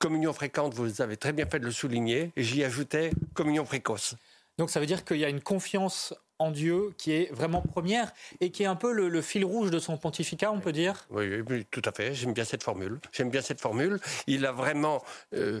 communion 0.00 0.32
fréquente, 0.32 0.74
vous 0.74 1.00
avez 1.00 1.16
très 1.16 1.32
bien 1.32 1.46
fait 1.46 1.60
de 1.60 1.66
le 1.66 1.70
souligner, 1.70 2.32
et 2.34 2.42
j'y 2.42 2.64
ajoutais 2.64 3.12
communion 3.34 3.64
précoce. 3.64 4.16
Donc 4.58 4.68
ça 4.68 4.80
veut 4.80 4.86
dire 4.86 5.04
qu'il 5.04 5.18
y 5.18 5.24
a 5.24 5.28
une 5.28 5.42
confiance 5.42 6.12
en 6.38 6.50
Dieu 6.50 6.92
qui 6.96 7.12
est 7.12 7.32
vraiment 7.32 7.60
première 7.60 8.12
et 8.40 8.50
qui 8.50 8.62
est 8.62 8.66
un 8.66 8.76
peu 8.76 8.92
le, 8.92 9.22
fil 9.22 9.44
rouge 9.44 9.70
de 9.70 9.78
son 9.78 9.96
pontificat, 9.96 10.52
on 10.52 10.60
peut 10.60 10.72
dire 10.72 11.06
oui, 11.10 11.40
oui, 11.48 11.66
tout 11.70 11.82
à 11.84 11.92
fait. 11.92 12.14
J'aime 12.14 12.32
bien 12.32 12.44
cette 12.44 12.62
formule. 12.62 12.98
J'aime 13.12 13.30
bien 13.30 13.42
cette 13.42 13.60
formule. 13.60 13.98
Il 14.26 14.46
a 14.46 14.52
vraiment, 14.52 15.02
euh, 15.34 15.60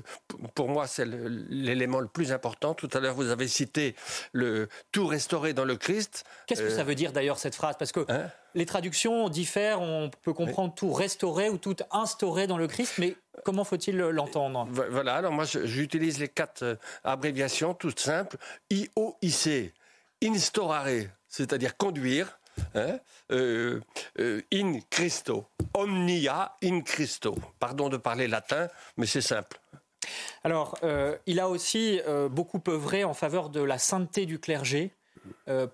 pour 0.54 0.68
moi, 0.68 0.86
c'est 0.86 1.06
l'élément 1.06 2.00
le, 2.00 2.06
plus 2.06 2.32
important. 2.32 2.74
Tout 2.74 2.88
à 2.92 3.00
l'heure, 3.00 3.14
vous 3.14 3.30
avez 3.30 3.48
cité 3.48 3.94
le 4.32 4.68
tout 4.92 5.06
restauré 5.06 5.52
dans 5.52 5.64
le 5.64 5.76
Christ. 5.76 6.24
Qu'est-ce 6.46 6.62
que 6.62 6.70
ça 6.70 6.84
veut 6.84 6.94
dire 6.94 7.12
d'ailleurs 7.12 7.38
cette 7.38 7.54
phrase? 7.54 7.76
Parce 7.78 7.92
que 7.92 8.04
hein? 8.08 8.30
les 8.54 8.66
traductions 8.66 9.28
diffèrent. 9.28 9.80
On 9.80 10.10
peut 10.22 10.32
comprendre 10.32 10.74
tout 10.74 10.92
restauré 10.92 11.48
ou 11.48 11.58
tout 11.58 11.76
instauré 11.90 12.46
dans 12.46 12.58
le 12.58 12.68
Christ, 12.68 12.94
mais 12.98 13.16
comment 13.44 13.64
faut-il 13.64 13.96
l'entendre? 13.96 14.66
Voilà. 14.70 15.16
Alors 15.16 15.32
moi, 15.32 15.44
j'utilise 15.44 16.18
les 16.18 16.28
quatre 16.28 16.62
euh, 16.62 16.74
abréviations 17.04 17.74
toutes 17.74 18.00
simples. 18.00 18.36
IOIC 18.70 19.72
instorare, 20.22 21.06
c'est-à-dire 21.28 21.76
conduire, 21.76 22.38
hein, 22.74 22.98
euh, 23.32 23.80
euh, 24.18 24.42
in 24.52 24.78
Christo, 24.90 25.46
omnia 25.74 26.56
in 26.62 26.80
Christo. 26.80 27.36
Pardon 27.58 27.88
de 27.88 27.96
parler 27.96 28.28
latin, 28.28 28.68
mais 28.96 29.06
c'est 29.06 29.20
simple. 29.20 29.60
Alors, 30.44 30.78
euh, 30.84 31.16
il 31.26 31.40
a 31.40 31.48
aussi 31.48 32.00
beaucoup 32.30 32.62
œuvré 32.68 33.04
en 33.04 33.14
faveur 33.14 33.50
de 33.50 33.60
la 33.60 33.78
sainteté 33.78 34.26
du 34.26 34.38
clergé. 34.38 34.92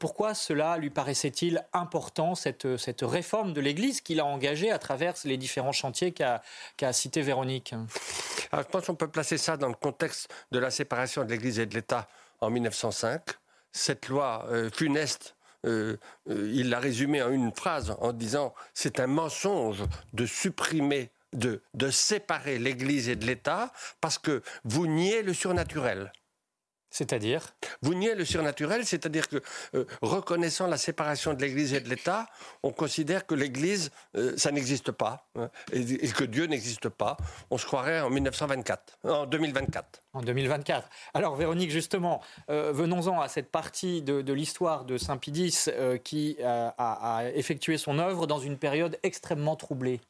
pourquoi 0.00 0.34
cela 0.34 0.78
lui 0.78 0.90
paraissait-il 0.90 1.64
important, 1.72 2.34
cette, 2.34 2.76
cette, 2.76 3.02
réforme 3.02 3.52
de 3.52 3.60
l'Église 3.60 4.00
qu'il 4.00 4.18
a 4.18 4.24
engagée 4.24 4.72
à 4.72 4.78
travers 4.78 5.14
les 5.24 5.36
différents 5.36 5.72
chantiers 5.72 6.12
qu'a 6.12 6.42
qu 6.76 6.86
cité 6.92 7.22
Véronique? 7.22 7.74
Je 8.52 8.62
pense 8.62 8.86
qu'on 8.86 8.96
peut 8.96 9.08
placer 9.08 9.38
ça 9.38 9.56
dans 9.56 9.68
le 9.68 9.74
contexte 9.74 10.32
de 10.50 10.58
la 10.58 10.70
séparation 10.70 11.24
de 11.24 11.30
l'Église 11.30 11.60
et 11.60 11.66
de 11.66 11.74
l'État 11.74 12.08
en 12.40 12.50
1905 12.50 13.20
cette 13.74 14.08
loi 14.08 14.46
euh, 14.50 14.70
funeste, 14.70 15.36
euh, 15.66 15.96
euh, 16.30 16.50
il 16.54 16.70
l'a 16.70 16.78
résumée 16.78 17.22
en 17.22 17.30
une 17.30 17.52
phrase 17.52 17.94
en 18.00 18.12
disant 18.12 18.54
c'est 18.72 19.00
un 19.00 19.06
mensonge 19.06 19.82
de 20.12 20.24
supprimer, 20.24 21.10
de, 21.32 21.60
de 21.74 21.90
séparer 21.90 22.58
l'Église 22.58 23.08
et 23.08 23.16
de 23.16 23.26
l'État 23.26 23.72
parce 24.00 24.18
que 24.18 24.42
vous 24.64 24.86
niez 24.86 25.22
le 25.22 25.34
surnaturel. 25.34 26.12
C'est-à-dire 26.94 27.56
Vous 27.82 27.92
niez 27.92 28.14
le 28.14 28.24
surnaturel, 28.24 28.86
c'est-à-dire 28.86 29.28
que 29.28 29.42
euh, 29.74 29.84
reconnaissant 30.00 30.68
la 30.68 30.76
séparation 30.76 31.34
de 31.34 31.42
l'Église 31.42 31.74
et 31.74 31.80
de 31.80 31.88
l'État, 31.88 32.28
on 32.62 32.70
considère 32.70 33.26
que 33.26 33.34
l'Église, 33.34 33.90
euh, 34.16 34.34
ça 34.36 34.52
n'existe 34.52 34.92
pas, 34.92 35.26
hein, 35.34 35.50
et, 35.72 36.06
que 36.06 36.22
Dieu 36.22 36.46
n'existe 36.46 36.88
pas. 36.88 37.16
On 37.50 37.58
se 37.58 37.66
croirait 37.66 38.00
en 38.00 38.10
1924, 38.10 38.98
en 39.02 39.26
2024. 39.26 40.02
En 40.12 40.22
2024. 40.22 40.88
Alors 41.14 41.34
Véronique, 41.34 41.72
justement, 41.72 42.22
euh, 42.48 42.70
venons-en 42.72 43.20
à 43.20 43.26
cette 43.26 43.50
partie 43.50 44.00
de, 44.00 44.32
l'histoire 44.32 44.84
de 44.84 44.96
Saint 44.96 45.16
Pidis 45.16 45.66
qui 46.04 46.36
a 46.44 47.24
effectué 47.34 47.76
son 47.76 47.98
œuvre 47.98 48.28
dans 48.28 48.38
une 48.38 48.56
période 48.56 49.00
extrêmement 49.02 49.56
troublée. 49.56 50.00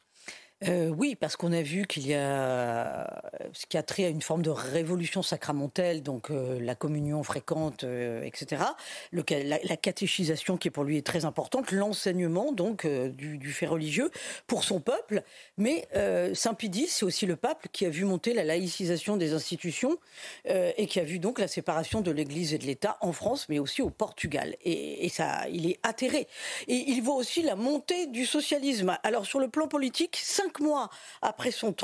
Euh, 0.69 0.89
oui, 0.89 1.15
parce 1.15 1.37
qu'on 1.37 1.53
a 1.53 1.63
vu 1.63 1.87
qu'il 1.87 2.07
y 2.07 2.15
a 2.15 3.23
ce 3.53 3.67
qui 3.67 3.77
a 3.77 3.83
trait 3.83 4.05
à 4.05 4.09
une 4.09 4.23
forme 4.23 4.43
de 4.43 4.51
révolution 4.51 5.23
sacramentelle, 5.23 6.03
donc 6.03 6.31
euh, 6.31 6.59
la 6.61 6.75
communion 6.75 7.23
fréquente, 7.23 7.85
euh, 7.85 8.23
etc. 8.23 8.63
Le, 9.11 9.23
la, 9.29 9.77
catéchisation 9.77 10.57
qui 10.57 10.71
pour 10.71 10.85
lui 10.85 10.97
est 10.97 11.07
très 11.07 11.25
importante, 11.25 11.71
l'enseignement 11.73 12.53
donc 12.53 12.87
du, 12.87 13.53
fait 13.53 13.67
religieux 13.67 14.11
pour 14.47 14.65
son 14.65 14.81
peuple. 14.81 15.23
Mais 15.59 15.89
Saint 16.35 16.55
Pidis, 16.55 16.87
c'est 16.89 17.05
aussi 17.05 17.27
le 17.27 17.37
pape 17.37 17.67
qui 17.73 17.85
a 17.85 17.91
vu 17.91 18.05
monter 18.05 18.33
la 18.33 18.45
laïcisation 18.45 19.17
des 19.17 19.33
institutions 19.33 19.99
et 20.47 20.87
qui 20.87 21.01
a 21.01 21.05
vu 21.05 21.19
donc 21.19 21.39
la 21.39 21.49
séparation 21.49 22.01
de 22.01 22.11
l'Église 22.11 22.55
et 22.55 22.59
de 22.59 22.65
l'État 22.65 22.97
en 23.01 23.13
France, 23.13 23.47
mais 23.49 23.59
aussi 23.59 23.83
au 23.83 23.91
Portugal. 23.91 24.57
Et, 24.65 25.09
ça, 25.09 25.49
il 25.49 25.69
est 25.69 25.79
atterré. 25.83 26.27
Et 26.69 26.85
il 26.89 27.03
voit 27.03 27.17
aussi 27.17 27.43
la 27.43 27.57
montée 27.57 28.07
du 28.07 28.25
socialisme. 28.25 28.97
Alors 29.03 29.27
sur 29.27 29.41
le 29.41 29.49
plan 29.49 29.69
politique, 29.69 30.17
mois 30.61 30.91
après 31.23 31.51
son, 31.51 31.75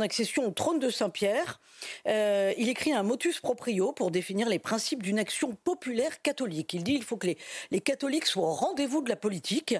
accession 0.00 0.46
au 0.46 0.50
trône 0.50 0.78
de 0.78 0.90
Saint-Pierre, 0.90 1.60
euh, 2.06 2.52
il 2.58 2.68
écrit 2.68 2.92
un 2.92 3.02
motus 3.02 3.40
proprio 3.40 3.92
pour 3.92 4.10
définir 4.10 4.48
les 4.48 4.58
principes 4.58 5.02
d'une 5.02 5.18
action 5.18 5.56
populaire 5.64 6.22
catholique. 6.22 6.74
Il 6.74 6.84
dit 6.84 6.94
qu'il 6.94 7.04
faut 7.04 7.16
que 7.16 7.26
les, 7.26 7.38
les 7.70 7.80
catholiques 7.80 8.26
soient 8.26 8.48
au 8.48 8.52
rendez-vous 8.52 9.02
de 9.02 9.08
la 9.08 9.16
politique. 9.16 9.74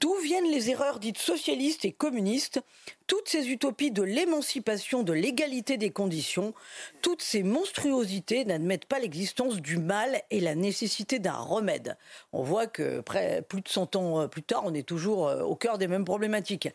D'où 0.00 0.14
viennent 0.22 0.50
les 0.50 0.70
erreurs 0.70 0.98
dites 0.98 1.18
socialistes 1.18 1.84
et 1.84 1.92
communistes? 1.92 2.60
Toutes 3.06 3.28
ces 3.28 3.50
utopies 3.50 3.92
de 3.92 4.02
l'émancipation, 4.02 5.04
de 5.04 5.12
l'égalité 5.12 5.76
des 5.76 5.90
conditions, 5.90 6.54
toutes 7.02 7.22
ces 7.22 7.44
monstruosités 7.44 8.44
n'admettent 8.44 8.86
pas 8.86 8.98
l'existence 8.98 9.56
du 9.56 9.76
mal 9.76 10.22
et 10.30 10.40
la 10.40 10.56
nécessité 10.56 11.20
d'un 11.20 11.36
remède. 11.36 11.96
On 12.32 12.42
voit 12.42 12.66
que 12.66 13.00
près, 13.00 13.42
plus 13.42 13.60
de 13.60 13.68
100 13.68 13.96
ans 13.96 14.20
euh, 14.22 14.26
plus 14.26 14.42
tard, 14.42 14.62
on 14.64 14.74
est 14.74 14.86
toujours 14.86 15.28
euh, 15.28 15.42
au 15.42 15.54
cœur 15.54 15.78
des 15.78 15.86
mêmes 15.86 16.04
problématiques. 16.04 16.68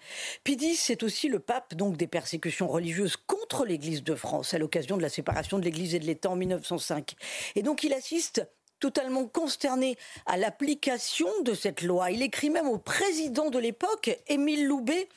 Pidis, 0.45 0.75
c'est 0.75 0.95
aussi 1.03 1.27
le 1.27 1.39
pape 1.39 1.75
donc 1.75 1.97
des 1.97 2.07
persécutions 2.07 2.67
religieuses 2.67 3.17
contre 3.17 3.65
l'Église 3.65 4.03
de 4.03 4.15
France 4.15 4.53
à 4.53 4.57
l'occasion 4.57 4.97
de 4.97 5.01
la 5.01 5.09
séparation 5.09 5.59
de 5.59 5.63
l'Église 5.63 5.95
et 5.95 5.99
de 5.99 6.05
l'État 6.05 6.29
en 6.29 6.35
1905. 6.35 7.15
Et 7.55 7.63
donc 7.63 7.83
il 7.83 7.93
assiste 7.93 8.45
totalement 8.81 9.27
consterné 9.27 9.95
à 10.25 10.35
l'application 10.35 11.29
de 11.43 11.53
cette 11.53 11.83
loi. 11.83 12.11
Il 12.11 12.21
écrit 12.21 12.49
même 12.49 12.67
au 12.67 12.77
président 12.77 13.49
de 13.49 13.59
l'époque, 13.59 14.09
Émile 14.27 14.65
Loubet, 14.65 15.07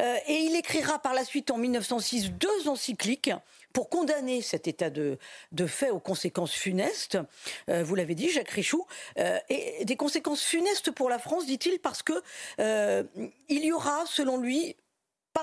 euh, 0.00 0.16
et 0.26 0.34
il 0.34 0.56
écrira 0.56 0.98
par 0.98 1.14
la 1.14 1.24
suite 1.24 1.50
en 1.50 1.56
1906 1.56 2.32
deux 2.32 2.68
encycliques 2.68 3.30
pour 3.72 3.88
condamner 3.88 4.42
cet 4.42 4.68
état 4.68 4.90
de, 4.90 5.18
de 5.52 5.66
fait 5.66 5.88
aux 5.88 6.00
conséquences 6.00 6.52
funestes. 6.52 7.16
Euh, 7.70 7.82
vous 7.82 7.94
l'avez 7.94 8.14
dit, 8.14 8.28
Jacques 8.28 8.50
Richoux, 8.50 8.86
euh, 9.18 9.38
et 9.48 9.84
des 9.86 9.96
conséquences 9.96 10.42
funestes 10.42 10.90
pour 10.90 11.08
la 11.08 11.18
France, 11.18 11.46
dit-il, 11.46 11.78
parce 11.78 12.02
que 12.02 12.12
il 13.48 13.64
y 13.64 13.72
aura, 13.72 14.04
selon 14.06 14.36
lui, 14.36 14.76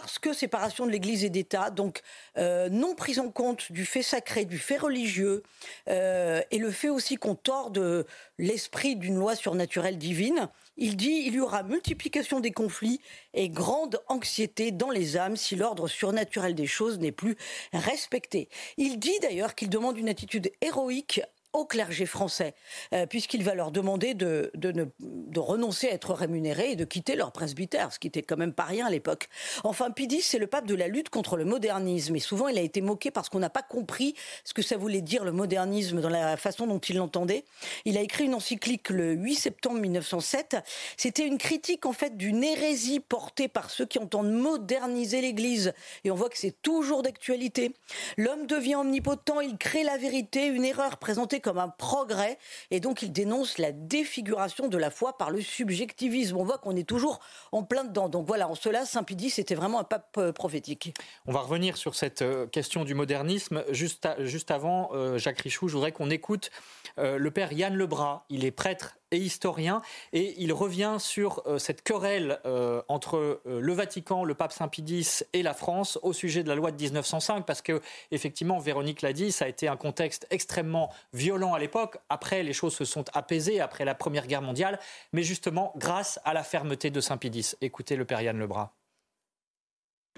parce 0.02 0.20
que 0.20 0.34
séparation 0.34 0.86
de 0.86 0.92
l'Église 0.92 1.24
et 1.24 1.30
d'État, 1.30 1.70
donc 1.70 2.02
euh, 2.38 2.70
non 2.70 2.96
prise 2.96 3.20
en 3.20 3.30
compte 3.30 3.72
du 3.72 3.86
fait 3.86 4.02
sacré, 4.02 4.46
du 4.46 4.58
fait 4.58 4.78
religieux, 4.78 5.44
euh, 5.88 6.42
et 6.52 6.58
le 6.58 6.72
fait 6.72 6.90
aussi 6.90 7.18
qu'on 7.18 7.36
torde 7.36 8.06
l'esprit 8.38 8.96
d'une 8.96 9.16
loi 9.16 9.36
surnaturelle 9.36 9.98
divine, 9.98 10.50
il 10.78 10.96
dit 10.96 11.24
il 11.26 11.36
y 11.36 11.40
aura 11.40 11.64
multiplication 11.64 12.40
des 12.40 12.52
conflits 12.52 13.02
et 13.34 13.50
grande 13.50 14.02
anxiété 14.08 14.72
dans 14.72 14.90
les 14.90 15.18
âmes 15.18 15.36
si 15.36 15.56
l'ordre 15.56 15.88
surnaturel 15.88 16.56
des 16.56 16.68
choses 16.68 17.00
n'est 17.00 17.12
plus 17.12 17.36
respecté. 17.74 18.50
Il 18.78 19.00
dit 19.00 19.20
d'ailleurs 19.22 19.56
qu'il 19.56 19.70
demande 19.70 19.98
une 19.98 20.10
attitude 20.10 20.52
héroïque 20.62 21.22
au 21.54 21.66
clergé 21.66 22.06
français, 22.06 22.54
euh, 22.94 23.06
puisqu'il 23.08 23.44
va 23.44 23.56
leur 23.56 23.72
demander 23.72 24.14
de, 24.14 24.52
de, 24.54 25.40
renoncer 25.40 25.88
à 25.88 25.94
être 25.94 26.14
rémunérés 26.14 26.72
et 26.72 26.76
de 26.76 26.86
quitter 26.86 27.16
leur 27.16 27.32
presbytère, 27.32 27.92
ce 27.92 28.00
qui 28.00 28.08
était 28.08 28.22
quand 28.22 28.38
même 28.38 28.54
pas 28.54 28.66
rien 28.66 28.86
à 28.86 28.90
l'époque. 28.90 29.30
Enfin, 29.64 29.90
Pidis, 29.90 30.22
c'est 30.22 30.38
le 30.38 30.48
pape 30.48 30.68
de 30.68 30.76
la 30.76 30.88
lutte 30.88 31.10
contre 31.10 31.38
le 31.38 31.46
modernisme, 31.46 32.16
et 32.16 32.20
souvent 32.20 32.50
il 32.50 32.58
a 32.58 32.62
été 32.62 32.82
moqué 32.82 33.10
parce 33.10 33.30
qu'on 33.30 33.40
n'a 33.40 33.50
pas 33.50 33.64
compris 33.64 34.16
ce 34.44 34.54
que 34.54 34.62
ça 34.62 34.78
voulait 34.78 35.02
dire 35.02 35.24
le 35.24 35.32
modernisme 35.32 36.02
dans 36.02 36.10
la 36.10 36.38
façon 36.38 36.68
dont 36.68 36.80
il 36.80 36.98
l'entendait. 36.98 37.46
Il 37.86 37.98
a 37.98 38.02
écrit 38.02 38.26
une 38.26 38.36
encyclique 38.36 38.90
le 38.90 39.14
8 39.14 39.36
septembre 39.36 39.80
1907. 39.80 40.58
C'était 40.98 41.26
une 41.26 41.38
critique 41.38 41.86
en 41.86 41.94
fait 41.94 42.16
d'une 42.16 42.44
hérésie 42.44 43.00
portée 43.00 43.48
par 43.48 43.72
ceux 43.72 43.86
qui 43.86 43.98
entendent 43.98 44.32
moderniser 44.32 45.22
l'Église, 45.22 45.74
et 46.04 46.12
on 46.12 46.16
voit 46.16 46.30
que 46.30 46.38
c'est 46.38 46.62
toujours 46.62 47.02
d'actualité. 47.02 47.74
L'homme 48.18 48.46
devient 48.46 48.76
omnipotent, 48.76 49.40
il 49.42 49.58
crée 49.58 49.84
la 49.84 49.98
vérité, 49.98 50.46
une 50.46 50.66
erreur 50.66 50.98
présentée 50.98 51.39
comme 51.40 51.58
un 51.58 51.70
progrès 51.70 52.38
et 52.72 52.80
donc 52.80 53.02
il 53.02 53.12
dénonce 53.12 53.58
la 53.58 53.72
défiguration 53.72 54.68
de 54.68 54.78
la 54.78 54.92
foi 54.92 55.18
par 55.18 55.32
le 55.32 55.42
subjectivisme. 55.42 56.38
On 56.38 56.44
voit 56.44 56.58
qu'on 56.58 56.76
est 56.76 56.88
toujours 56.88 57.20
en 57.52 57.64
plein 57.64 57.84
dedans. 57.84 58.10
Donc 58.10 58.28
voilà, 58.28 58.48
en 58.48 58.56
cela, 58.56 58.86
Saint-Pidis 58.86 59.30
c'était 59.32 59.56
vraiment 59.56 59.80
un 59.80 59.84
pape 59.84 60.18
euh, 60.18 60.32
prophétique. 60.32 60.94
On 61.26 61.32
va 61.32 61.42
revenir 61.42 61.78
sur 61.78 61.96
cette 61.96 62.22
euh, 62.22 62.48
question 62.48 62.84
du 62.84 62.94
modernisme. 62.94 63.64
Juste, 63.70 64.08
juste 64.20 64.52
avant, 64.52 64.90
euh, 64.94 65.18
Jacques 65.18 65.42
Richoux, 65.42 65.68
je 65.68 65.74
voudrais 65.74 65.92
qu'on 65.92 66.10
écoute 66.10 66.52
le 66.98 67.32
père 67.32 67.54
Yann 67.54 67.76
Lebras. 67.76 68.26
Il 68.30 68.44
est 68.44 68.52
prêtre 68.52 68.99
et 69.12 69.18
historien, 69.18 69.82
et 70.14 70.36
il 70.38 70.54
revient 70.54 70.98
sur 71.00 71.42
euh, 71.48 71.58
cette 71.58 71.82
querelle 71.82 72.40
euh, 72.46 72.82
entre 72.88 73.18
euh, 73.18 73.60
le 73.60 73.74
Vatican, 73.74 74.24
le 74.24 74.36
pape 74.36 74.52
Saint-Pidis 74.52 75.22
et 75.34 75.42
la 75.42 75.54
France 75.54 75.98
au 76.04 76.14
sujet 76.14 76.44
de 76.44 76.50
la 76.50 76.56
loi 76.56 76.72
de 76.72 76.82
1905, 76.82 77.46
parce 77.46 77.62
que 77.62 77.82
effectivement, 78.12 78.60
Véronique 78.60 79.02
l'a 79.02 79.14
dit, 79.14 79.32
ça 79.32 79.46
a 79.46 79.48
été 79.48 79.68
un 79.68 79.78
contexte 79.78 80.28
extrêmement 80.30 80.92
violent 81.14 81.54
à 81.54 81.60
l'époque. 81.60 81.98
Après, 82.10 82.44
les 82.44 82.54
choses 82.54 82.76
se 82.76 82.86
sont 82.86 83.06
apaisées 83.14 83.60
après 83.60 83.86
la 83.86 83.96
Première 83.96 84.28
Guerre 84.28 84.42
mondiale, 84.42 84.80
mais 85.12 85.24
justement 85.24 85.74
grâce 85.78 86.20
à 86.24 86.34
la 86.34 86.44
fermeté 86.44 86.92
de 86.92 87.02
Saint-Pidis. 87.02 87.56
Écoutez 87.62 87.96
le 87.96 88.06
père 88.06 88.22
Yann 88.22 88.38
Lebras. 88.38 88.72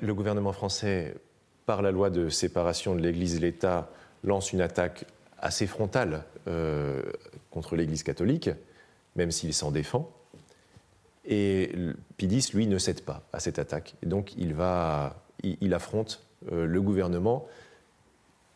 Le 0.01 0.13
gouvernement 0.13 0.53
français, 0.53 1.15
par 1.65 1.81
la 1.81 1.91
loi 1.91 2.09
de 2.09 2.29
séparation 2.29 2.95
de 2.95 3.01
l'Église 3.01 3.35
et 3.37 3.39
l'État, 3.39 3.89
lance 4.23 4.51
une 4.51 4.61
attaque 4.61 5.05
assez 5.37 5.67
frontale 5.67 6.23
contre 7.49 7.75
l'Église 7.75 8.03
catholique 8.03 8.49
même 9.15 9.31
s'il 9.31 9.53
s'en 9.53 9.71
défend. 9.71 10.11
Et 11.25 11.71
Pidis, 12.17 12.49
lui, 12.53 12.67
ne 12.67 12.77
cède 12.77 13.01
pas 13.01 13.23
à 13.31 13.39
cette 13.39 13.59
attaque. 13.59 13.95
Et 14.01 14.07
donc, 14.07 14.33
il, 14.37 14.53
va, 14.53 15.23
il, 15.43 15.73
affronte 15.73 16.25
euh, 16.51 16.65
le 16.65 16.81
gouvernement 16.81 17.47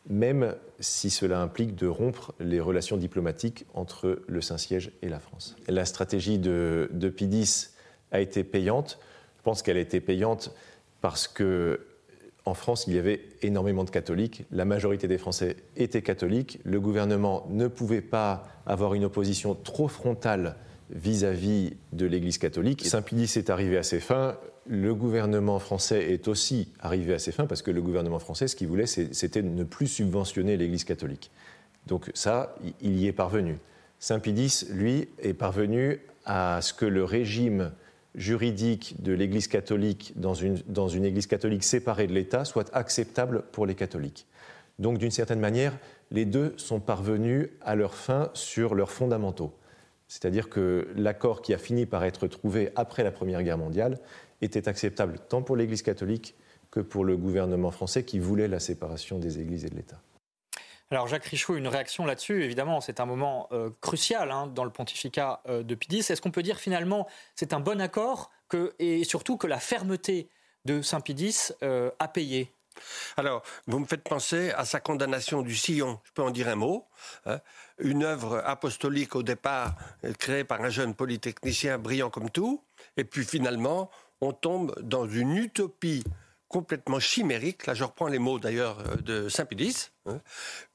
même 0.08 0.56
si 0.80 1.10
cela 1.10 1.42
implique 1.42 1.76
de 1.76 1.88
rompre 1.88 2.34
les 2.40 2.60
relations 2.60 2.98
diplomatiques 2.98 3.66
entre 3.74 4.22
le 4.28 4.42
Saint-Siège 4.42 4.92
et 5.02 5.10
la 5.10 5.20
France. 5.20 5.56
La 5.68 5.86
stratégie 5.86 6.38
de, 6.38 6.90
de 6.94 7.10
Pidis 7.10 7.70
a 8.12 8.20
été 8.20 8.44
payante. 8.44 9.00
Je 9.38 9.44
pense 9.44 9.62
qu'elle 9.62 9.78
a 9.78 9.82
été 9.82 10.02
payante 10.02 10.54
parce 11.02 11.28
que 11.28 11.80
en 12.46 12.54
France, 12.54 12.86
il 12.88 12.94
y 12.94 13.00
avait 13.00 13.22
énormément 13.42 13.84
de 13.84 13.90
catholiques. 13.90 14.44
La 14.52 14.66
majorité 14.66 15.08
des 15.08 15.18
Français 15.18 15.58
étaient 15.76 16.04
catholiques. 16.04 16.60
Le 16.64 16.80
gouvernement 16.80 17.48
ne 17.50 17.68
pouvait 17.68 18.02
pas 18.02 18.44
avoir 18.68 18.94
une 18.94 19.06
opposition 19.06 19.56
trop 19.56 19.88
frontale 19.88 20.56
vis-à-vis 20.92 21.74
de 21.94 22.06
l'Église 22.06 22.38
catholique. 22.38 22.86
Saint-Pidis 22.86 23.34
est 23.38 23.50
arrivé 23.50 23.78
à 23.78 23.84
ses 23.84 24.00
fins. 24.00 24.38
Le 24.68 24.94
gouvernement 24.94 25.58
français 25.58 26.12
est 26.12 26.28
aussi 26.28 26.72
arrivé 26.80 27.16
à 27.16 27.20
ses 27.20 27.32
fins 27.32 27.48
parce 27.48 27.64
que 27.64 27.72
le 27.72 27.82
gouvernement 27.82 28.20
français, 28.20 28.48
ce 28.48 28.56
qu'il 28.56 28.68
voulait, 28.68 28.86
c'était 28.86 29.42
ne 29.42 29.64
plus 29.64 29.88
subventionner 29.88 30.56
l'Église 30.56 30.84
catholique. 30.84 31.32
Donc 31.88 32.12
ça, 32.14 32.56
il 32.82 33.00
y 33.00 33.08
est 33.08 33.14
parvenu. 33.14 33.58
Saint-Pidis, 34.00 34.68
lui, 34.70 35.08
est 35.20 35.34
parvenu 35.34 36.00
à 36.26 36.60
ce 36.62 36.74
que 36.74 36.86
le 36.86 37.04
régime 37.04 37.72
juridique 38.16 39.02
de 39.02 39.14
l'Église 39.14 39.48
catholique 39.48 40.14
dans 40.16 40.34
une, 40.34 40.56
dans 40.68 40.88
une 40.88 41.06
Église 41.06 41.28
catholique 41.28 41.64
séparée 41.64 42.08
de 42.08 42.14
l'État 42.14 42.46
soit 42.46 42.74
acceptable 42.74 43.44
pour 43.52 43.66
les 43.66 43.76
catholiques. 43.76 44.28
Donc 44.80 44.98
d'une 44.98 45.12
certaine 45.12 45.40
manière, 45.40 45.78
les 46.12 46.26
deux 46.26 46.54
sont 46.58 46.80
parvenus 46.80 47.50
à 47.62 47.76
leur 47.76 47.96
fin 47.96 48.30
sur 48.34 48.76
leurs 48.76 48.92
fondamentaux. 48.92 49.54
C'est-à-dire 50.08 50.50
que 50.50 50.88
l'accord 50.96 51.42
qui 51.42 51.54
a 51.54 51.58
fini 51.58 51.86
par 51.86 52.04
être 52.04 52.28
trouvé 52.28 52.72
après 52.76 53.04
la 53.04 53.12
Première 53.12 53.44
Guerre 53.44 53.58
mondiale 53.58 53.98
était 54.42 54.68
acceptable 54.68 55.20
tant 55.30 55.42
pour 55.42 55.56
l'Église 55.56 55.82
catholique 55.82 56.36
que 56.72 56.80
pour 56.80 57.06
le 57.06 57.18
gouvernement 57.18 57.72
français 57.72 58.04
qui 58.04 58.20
voulait 58.20 58.48
la 58.48 58.60
séparation 58.60 59.18
des 59.18 59.40
Églises 59.40 59.66
et 59.66 59.70
de 59.70 59.76
l'État. 59.76 60.02
Alors 60.92 61.08
Jacques 61.08 61.26
Richoux, 61.26 61.56
une 61.56 61.68
réaction 61.68 62.06
là-dessus, 62.06 62.44
évidemment, 62.44 62.80
c'est 62.80 63.00
un 63.00 63.06
moment 63.06 63.48
euh, 63.52 63.72
crucial 63.82 64.30
hein, 64.32 64.46
dans 64.46 64.64
le 64.64 64.70
pontificat 64.70 65.42
euh, 65.48 65.64
de 65.64 65.74
Pidis. 65.74 66.06
Est-ce 66.10 66.22
qu'on 66.22 66.32
peut 66.32 66.44
dire 66.44 66.60
finalement 66.60 67.08
c'est 67.36 67.54
un 67.54 67.60
bon 67.60 67.82
accord 67.82 68.32
et 68.78 69.04
surtout 69.04 69.38
que 69.38 69.48
la 69.48 69.60
fermeté 69.60 70.30
de 70.66 70.84
Saint 70.84 71.02
Pidis 71.02 71.50
euh, 71.64 71.90
a 71.98 72.08
payé? 72.08 72.54
Alors, 73.18 73.42
vous 73.68 73.80
me 73.80 73.86
faites 73.86 74.04
penser 74.04 74.52
à 74.52 74.66
sa 74.66 74.80
condamnation 74.80 75.42
du 75.42 75.56
sillon. 75.56 76.00
Je 76.04 76.12
peux 76.12 76.22
en 76.22 76.30
dire 76.30 76.50
un 76.50 76.56
mot. 76.56 76.86
Hein. 77.26 77.40
Une 77.80 78.04
œuvre 78.04 78.44
apostolique 78.46 79.16
au 79.16 79.24
départ 79.24 79.76
créée 80.20 80.44
par 80.44 80.62
un 80.62 80.70
jeune 80.70 80.94
polytechnicien 80.94 81.80
brillant 81.80 82.10
comme 82.10 82.30
tout, 82.30 82.62
et 82.98 83.06
puis 83.06 83.26
finalement, 83.26 83.90
on 84.22 84.34
tombe 84.34 84.78
dans 84.82 85.08
une 85.08 85.36
utopie 85.38 86.04
complètement 86.48 87.00
chimérique, 87.00 87.66
là 87.66 87.74
je 87.74 87.84
reprends 87.84 88.08
les 88.08 88.20
mots 88.20 88.40
d'ailleurs 88.40 88.80
euh, 88.80 88.96
de 88.98 89.30
Saint-Pédis, 89.30 89.92
hein, 90.06 90.20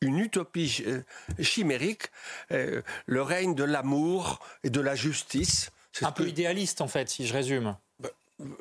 une 0.00 0.18
utopie 0.18 0.82
euh, 0.86 1.02
chimérique, 1.40 2.04
euh, 2.52 2.82
le 3.06 3.22
règne 3.22 3.54
de 3.54 3.64
l'amour 3.64 4.40
et 4.64 4.70
de 4.70 4.80
la 4.80 4.94
justice. 4.94 5.70
Un 6.02 6.12
peu 6.12 6.28
idéaliste 6.28 6.80
en 6.80 6.88
fait, 6.88 7.08
si 7.08 7.26
je 7.26 7.32
résume. 7.32 7.76
Bah, 7.98 8.10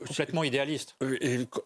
complètement 0.06 0.44
idéaliste. 0.44 0.96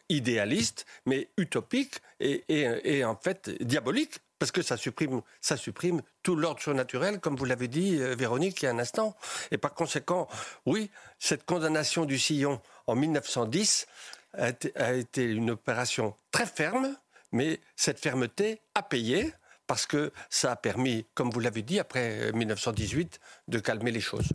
idéaliste, 0.10 0.86
mais 1.06 1.30
utopique 1.38 2.00
et, 2.20 2.44
et, 2.48 3.04
en 3.04 3.16
fait 3.16 3.50
diabolique, 3.62 4.20
parce 4.38 4.52
que 4.52 4.62
ça 4.62 4.78
supprime, 4.78 5.22
ça 5.42 5.58
supprime 5.58 6.02
tout 6.22 6.36
l'ordre 6.36 6.62
surnaturel, 6.62 7.20
comme 7.20 7.36
vous 7.36 7.46
l'avez 7.46 7.68
dit, 7.68 7.98
Véronique, 7.98 8.62
il 8.62 8.66
y 8.66 8.68
a 8.68 8.72
un 8.72 8.80
instant. 8.80 9.16
Et 9.52 9.58
par 9.58 9.74
conséquent, 9.74 10.28
oui, 10.66 10.92
cette 11.18 11.46
condamnation 11.46 12.06
du 12.06 12.20
sillon 12.20 12.62
en 12.86 12.96
1910, 12.96 13.88
a 14.38 14.94
été, 14.94 15.24
une 15.24 15.52
opération 15.52 16.16
très 16.32 16.46
ferme, 16.46 16.96
mais 17.32 17.60
cette 17.76 18.00
fermeté 18.00 18.62
a 18.76 18.84
payé 18.84 19.34
parce 19.68 19.86
que 19.86 20.12
ça 20.30 20.52
a 20.52 20.56
permis, 20.56 21.06
comme 21.14 21.30
vous 21.30 21.40
l'avez 21.40 21.62
dit, 21.62 21.80
après 21.80 22.32
1918, 22.34 23.20
de 23.48 23.60
calmer 23.60 23.92
les 23.92 24.02
choses. 24.02 24.30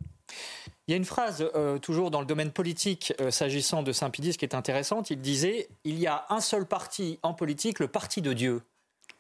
Il 0.87 0.93
y 0.93 0.95
a 0.95 0.97
une 0.97 1.05
phrase, 1.05 1.47
euh, 1.55 1.79
toujours 1.79 2.11
dans 2.11 2.21
le 2.21 2.27
domaine 2.27 2.51
politique, 2.51 3.13
euh, 3.21 3.31
s'agissant 3.31 3.83
de 3.83 3.93
Saint-Pidis, 3.93 4.39
qui 4.39 4.47
est 4.47 4.55
intéressante. 4.55 5.11
Il 5.11 5.21
disait 5.21 5.69
Il 5.85 5.99
y 5.99 6.07
a 6.07 6.25
un 6.31 6.41
seul 6.41 6.67
parti 6.67 7.19
en 7.23 7.35
politique, 7.35 7.79
le 7.79 7.89
parti 7.89 8.23
de 8.23 8.33
Dieu. 8.33 8.63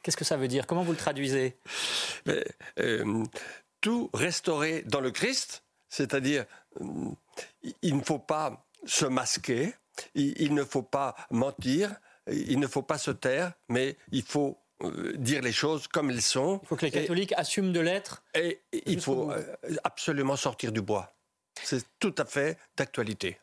Qu'est-ce 0.02 0.16
que 0.16 0.24
ça 0.24 0.38
veut 0.38 0.48
dire? 0.48 0.66
Comment 0.66 0.82
vous 0.82 0.92
le 0.92 0.98
traduisez? 0.98 1.56
Euh, 2.78 3.24
Tout 3.82 4.08
restaurer 4.14 4.82
dans 4.86 5.00
le 5.00 5.10
Christ, 5.10 5.62
c'est-à-dire, 5.90 6.46
il 7.82 7.96
ne 7.96 8.02
faut 8.02 8.18
pas 8.18 8.64
se 8.86 9.04
masquer, 9.04 9.74
il, 10.14 10.54
ne 10.54 10.64
faut 10.64 10.82
pas 10.82 11.14
mentir, 11.30 11.94
il 12.30 12.58
ne 12.58 12.66
faut 12.66 12.82
pas 12.82 12.98
se 12.98 13.10
taire, 13.10 13.52
mais 13.68 13.96
il 14.12 14.22
faut 14.22 14.58
euh, 14.82 15.14
dire 15.16 15.42
les 15.42 15.52
choses 15.52 15.88
comme 15.88 16.10
elles 16.10 16.22
sont. 16.22 16.60
Il 16.62 16.68
faut 16.68 16.76
que 16.76 16.86
les 16.86 16.90
catholiques 16.90 17.32
assument 17.36 17.72
de 17.72 17.80
l'être. 17.80 18.22
Et, 18.34 18.62
il 18.72 19.00
faut 19.00 19.30
euh, 19.30 19.56
absolument 19.84 20.36
sortir 20.36 20.72
du 20.72 20.80
bois. 20.80 21.14
C'est 21.62 21.84
tout 21.98 22.14
à 22.18 22.24
fait 22.24 22.58
d'actualité. 22.76 23.38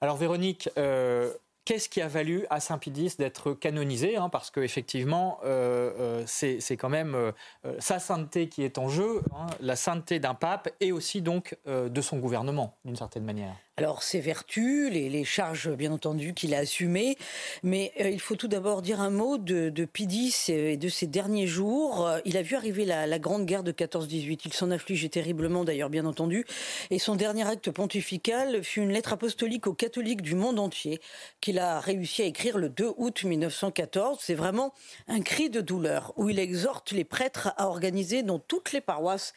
Alors 0.00 0.16
Véronique, 0.18 0.68
euh, 0.76 1.32
Qu'est-ce 1.64 1.88
qui 1.88 2.00
a 2.00 2.08
valu 2.08 2.46
à 2.50 2.60
Saint-Pidis 2.60 3.14
d'être 3.18 3.52
canonisé 3.52 4.16
hein, 4.16 4.28
Parce 4.28 4.50
qu'effectivement, 4.50 5.38
euh, 5.44 6.22
c'est 6.26 6.76
quand 6.76 6.88
même 6.88 7.32
sa 7.78 7.98
sainteté 7.98 8.48
qui 8.48 8.62
est 8.62 8.78
en 8.78 8.88
jeu, 8.88 9.22
hein, 9.32 9.46
la 9.60 9.76
sainteté 9.76 10.18
d'un 10.18 10.34
pape 10.34 10.68
et 10.80 10.92
aussi 10.92 11.22
donc 11.22 11.56
de 11.66 12.00
son 12.00 12.18
gouvernement, 12.18 12.76
d'une 12.84 12.96
certaine 12.96 13.24
manière 13.24 13.54
alors 13.76 14.04
ses 14.04 14.20
vertus, 14.20 14.90
les, 14.92 15.24
charges 15.24 15.70
bien 15.70 15.90
entendu 15.90 16.34
qu'il 16.34 16.54
a 16.54 16.58
assumées, 16.58 17.16
mais 17.62 17.92
euh, 18.00 18.10
il 18.10 18.20
faut 18.20 18.36
tout 18.36 18.46
d'abord 18.46 18.82
dire 18.82 19.00
un 19.00 19.10
mot 19.10 19.38
de, 19.38 19.68
de, 19.68 19.84
Pidis 19.84 20.44
et 20.48 20.76
de 20.76 20.88
ses 20.88 21.06
derniers 21.06 21.46
jours. 21.46 22.06
Euh, 22.06 22.18
il 22.24 22.36
a 22.36 22.42
vu 22.42 22.56
arriver 22.56 22.84
la, 22.84 23.18
grande 23.18 23.46
guerre 23.46 23.64
de 23.64 23.72
14-18, 23.72 24.40
il 24.44 24.52
s'en 24.52 24.70
affligeait 24.70 25.08
terriblement 25.08 25.64
d'ailleurs 25.64 25.90
bien 25.90 26.04
entendu, 26.04 26.44
et 26.90 26.98
son 26.98 27.16
dernier 27.16 27.48
acte 27.48 27.70
pontifical 27.70 28.62
fut 28.62 28.80
une 28.80 28.90
lettre 28.90 29.12
apostolique 29.12 29.66
aux 29.66 29.74
catholiques 29.74 30.22
du 30.22 30.34
monde 30.34 30.60
entier 30.60 31.00
qu'il 31.40 31.53
a 31.58 31.80
réussi 31.80 32.22
à 32.22 32.26
écrire 32.26 32.58
le 32.58 32.68
2 32.68 32.94
août 32.96 33.24
1914. 33.24 34.18
C'est 34.20 34.34
vraiment 34.34 34.72
un 35.08 35.20
cri 35.20 35.50
de 35.50 35.60
douleur 35.60 36.12
où 36.16 36.28
il 36.28 36.38
exhorte 36.38 36.92
les 36.92 37.04
prêtres 37.04 37.52
à 37.56 37.68
organiser 37.68 38.22
dans 38.22 38.38
toutes 38.38 38.72
les 38.72 38.80
paroisses 38.80 39.32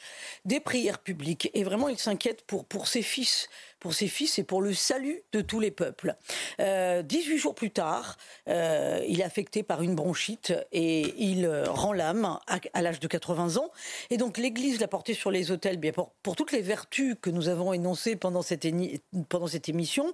des 0.45 0.60
prières 0.60 0.99
publiques, 0.99 1.49
et 1.53 1.63
vraiment 1.63 1.89
il 1.89 1.97
s'inquiète 1.97 2.43
pour, 2.45 2.65
pour 2.65 2.88
ses 2.88 3.01
fils 3.01 3.49
pour 3.79 3.93
ses 3.93 4.07
fils 4.07 4.39
et 4.39 4.43
pour 4.43 4.61
le 4.61 4.73
salut 4.73 5.21
de 5.31 5.41
tous 5.41 5.59
les 5.59 5.71
peuples. 5.71 6.15
Euh, 6.59 7.01
18 7.03 7.37
jours 7.37 7.55
plus 7.55 7.71
tard, 7.71 8.17
euh, 8.47 9.03
il 9.07 9.21
est 9.21 9.23
affecté 9.23 9.63
par 9.63 9.81
une 9.81 9.95
bronchite 9.95 10.53
et 10.71 11.13
il 11.17 11.45
euh, 11.45 11.65
rend 11.69 11.93
l'âme 11.93 12.39
à, 12.73 12.81
l'âge 12.81 12.99
de 12.99 13.07
80 13.07 13.57
ans. 13.57 13.71
Et 14.09 14.17
donc 14.17 14.37
l'Église 14.37 14.79
l'a 14.79 14.87
porté 14.87 15.13
sur 15.13 15.31
les 15.31 15.51
autels 15.51 15.77
bien 15.77 15.91
pour, 15.91 16.35
toutes 16.35 16.51
les 16.51 16.61
vertus 16.61 17.15
que 17.21 17.29
nous 17.29 17.49
avons 17.49 17.73
énoncées 17.73 18.15
pendant 18.15 18.41
cette, 18.41 18.65
émission, 18.65 20.13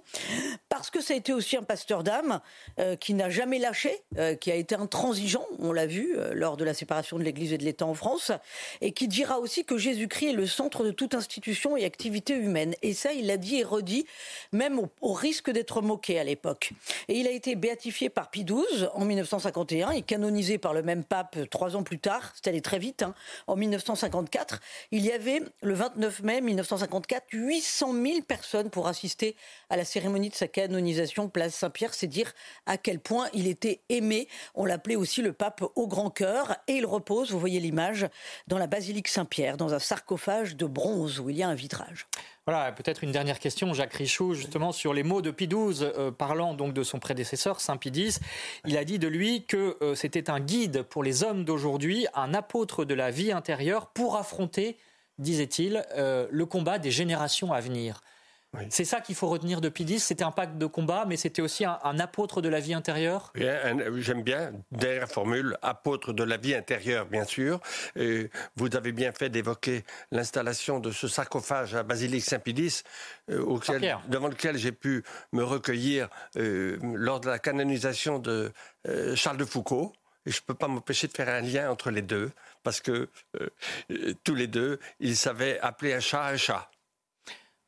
parce 0.68 0.90
que 0.90 1.00
ça 1.00 1.14
a 1.14 1.16
été 1.16 1.32
aussi 1.32 1.56
un 1.56 1.62
pasteur 1.62 2.02
d'âme 2.02 2.40
euh, 2.78 2.96
qui 2.96 3.14
n'a 3.14 3.28
jamais 3.28 3.58
lâché, 3.58 4.02
qui 4.40 4.50
a 4.50 4.54
été 4.54 4.74
intransigeant, 4.74 5.46
on 5.58 5.72
l'a 5.72 5.86
vu 5.86 6.16
lors 6.32 6.56
de 6.56 6.64
la 6.64 6.74
séparation 6.74 7.18
de 7.18 7.22
l'Église 7.22 7.52
et 7.52 7.58
de 7.58 7.64
l'État 7.64 7.86
en 7.86 7.94
France, 7.94 8.32
et 8.80 8.92
qui 8.92 9.08
dira 9.08 9.38
aussi 9.38 9.64
que 9.64 9.76
Jésus-Christ 9.76 10.28
est 10.28 10.32
le 10.32 10.46
centre 10.46 10.84
de 10.84 10.90
toute 10.90 11.14
institution 11.14 11.76
et 11.76 11.84
activité 11.84 12.34
humaine. 12.34 12.74
Et 12.82 12.94
ça, 12.94 13.12
il 13.12 13.26
l'a 13.26 13.36
dit 13.36 13.53
et 13.58 13.64
redit, 13.64 14.06
même 14.52 14.80
au, 15.00 15.12
risque 15.12 15.50
d'être 15.50 15.82
moqué 15.82 16.18
à 16.18 16.24
l'époque. 16.24 16.72
Et 17.08 17.18
il 17.18 17.26
a 17.26 17.30
été 17.30 17.54
béatifié 17.54 18.08
par 18.08 18.30
Pie 18.30 18.44
XII 18.44 18.88
en 18.94 19.04
1951 19.04 19.90
et 19.90 20.02
canonisé 20.02 20.58
par 20.58 20.74
le 20.74 20.82
même 20.82 21.04
pape 21.04 21.36
trois 21.50 21.76
ans 21.76 21.82
plus 21.82 21.98
tard, 21.98 22.32
c'est 22.34 22.48
allé 22.48 22.60
très 22.60 22.78
vite, 22.78 23.02
hein, 23.02 23.14
en 23.46 23.56
1954. 23.56 24.60
Il 24.90 25.04
y 25.04 25.12
avait, 25.12 25.42
le 25.62 25.74
29 25.74 26.22
mai 26.22 26.40
1954, 26.40 27.26
800 27.32 27.92
000 27.92 28.22
personnes 28.22 28.70
pour 28.70 28.88
assister 28.88 29.36
à 29.70 29.76
la 29.76 29.84
cérémonie 29.84 30.28
de 30.28 30.34
sa 30.34 30.48
canonisation 30.48 31.28
place 31.28 31.54
Saint-Pierre. 31.54 31.94
C'est 31.94 32.06
dire 32.06 32.32
à 32.66 32.76
quel 32.76 32.98
point 32.98 33.28
il 33.32 33.46
était 33.46 33.80
aimé. 33.88 34.28
On 34.54 34.64
l'appelait 34.64 34.96
aussi 34.96 35.22
le 35.22 35.32
pape 35.32 35.64
au 35.74 35.86
grand 35.86 36.10
cœur. 36.10 36.56
Et 36.68 36.74
il 36.74 36.86
repose, 36.86 37.30
vous 37.30 37.40
voyez 37.40 37.60
l'image, 37.60 38.06
dans 38.46 38.58
la 38.58 38.66
basilique 38.66 39.08
Saint-Pierre, 39.08 39.56
dans 39.56 39.74
un 39.74 39.78
sarcophage 39.78 40.56
de 40.56 40.66
bronze 40.66 41.20
où 41.20 41.30
il 41.30 41.36
y 41.36 41.42
a 41.42 41.48
un 41.48 41.54
vitrage. 41.54 42.06
Voilà, 42.46 42.72
peut-être 42.72 43.02
une 43.02 43.10
dernière 43.10 43.38
question, 43.38 43.72
Jacques 43.72 43.94
Richoux, 43.94 44.34
justement 44.34 44.70
sur 44.70 44.92
les 44.92 45.02
mots 45.02 45.22
de 45.22 45.30
Pie 45.30 45.48
XII, 45.48 45.78
euh, 45.82 46.10
parlant 46.10 46.52
donc 46.52 46.74
de 46.74 46.82
son 46.82 46.98
prédécesseur, 46.98 47.58
Saint 47.58 47.78
Pie 47.78 48.18
Il 48.66 48.76
a 48.76 48.84
dit 48.84 48.98
de 48.98 49.08
lui 49.08 49.46
que 49.46 49.78
euh, 49.80 49.94
c'était 49.94 50.28
un 50.28 50.40
guide 50.40 50.82
pour 50.82 51.02
les 51.02 51.24
hommes 51.24 51.46
d'aujourd'hui, 51.46 52.06
un 52.12 52.34
apôtre 52.34 52.84
de 52.84 52.92
la 52.92 53.10
vie 53.10 53.32
intérieure 53.32 53.86
pour 53.86 54.16
affronter, 54.16 54.76
disait-il, 55.18 55.86
euh, 55.96 56.26
le 56.30 56.44
combat 56.44 56.78
des 56.78 56.90
générations 56.90 57.54
à 57.54 57.60
venir. 57.60 58.02
C'est 58.70 58.84
ça 58.84 59.00
qu'il 59.00 59.14
faut 59.14 59.28
retenir 59.28 59.60
de 59.60 59.68
Pidis. 59.68 60.00
C'était 60.00 60.24
un 60.24 60.30
pacte 60.30 60.58
de 60.58 60.66
combat, 60.66 61.04
mais 61.06 61.16
c'était 61.16 61.42
aussi 61.42 61.64
un, 61.64 61.98
apôtre 61.98 62.40
de 62.40 62.48
la 62.48 62.60
vie 62.60 62.74
intérieure. 62.74 63.32
J'aime 63.34 64.22
bien 64.22 64.52
derrière 64.72 65.08
formule 65.08 65.56
apôtre 65.62 66.12
de 66.12 66.24
la 66.24 66.36
vie 66.36 66.54
intérieure, 66.54 67.06
bien 67.06 67.24
sûr. 67.24 67.60
vous 67.96 68.76
avez 68.76 68.92
bien 68.92 69.12
fait 69.12 69.28
d'évoquer 69.28 69.84
l'installation 70.10 70.80
de 70.80 70.90
ce 70.90 71.08
sarcophage 71.08 71.74
à 71.74 71.82
Basilique 71.82 72.24
Saint-Pidis, 72.24 72.82
euh, 73.30 73.58
devant 74.08 74.28
lequel 74.28 74.56
j'ai 74.56 74.72
pu 74.72 75.04
me 75.32 75.42
recueillir 75.42 76.08
euh, 76.36 76.78
lors 76.94 77.20
de 77.20 77.28
la 77.28 77.38
canonisation 77.38 78.18
de 78.18 78.52
euh, 78.88 79.14
Charles 79.16 79.38
de 79.38 79.44
Foucault 79.44 79.92
et 80.26 80.30
je 80.30 80.38
ne 80.38 80.44
peux 80.46 80.54
pas 80.54 80.68
m'empêcher 80.68 81.06
de 81.06 81.12
faire 81.12 81.28
un 81.28 81.42
lien 81.42 81.70
entre 81.70 81.90
les 81.90 82.00
deux, 82.00 82.30
parce 82.62 82.80
que 82.80 83.10
tous 84.24 84.34
les 84.34 84.46
deux, 84.46 84.80
ils 84.98 85.18
savaient 85.18 85.60
appeler 85.60 85.92
un 85.92 86.00
chat 86.00 86.24
un 86.24 86.38
chat. 86.38 86.70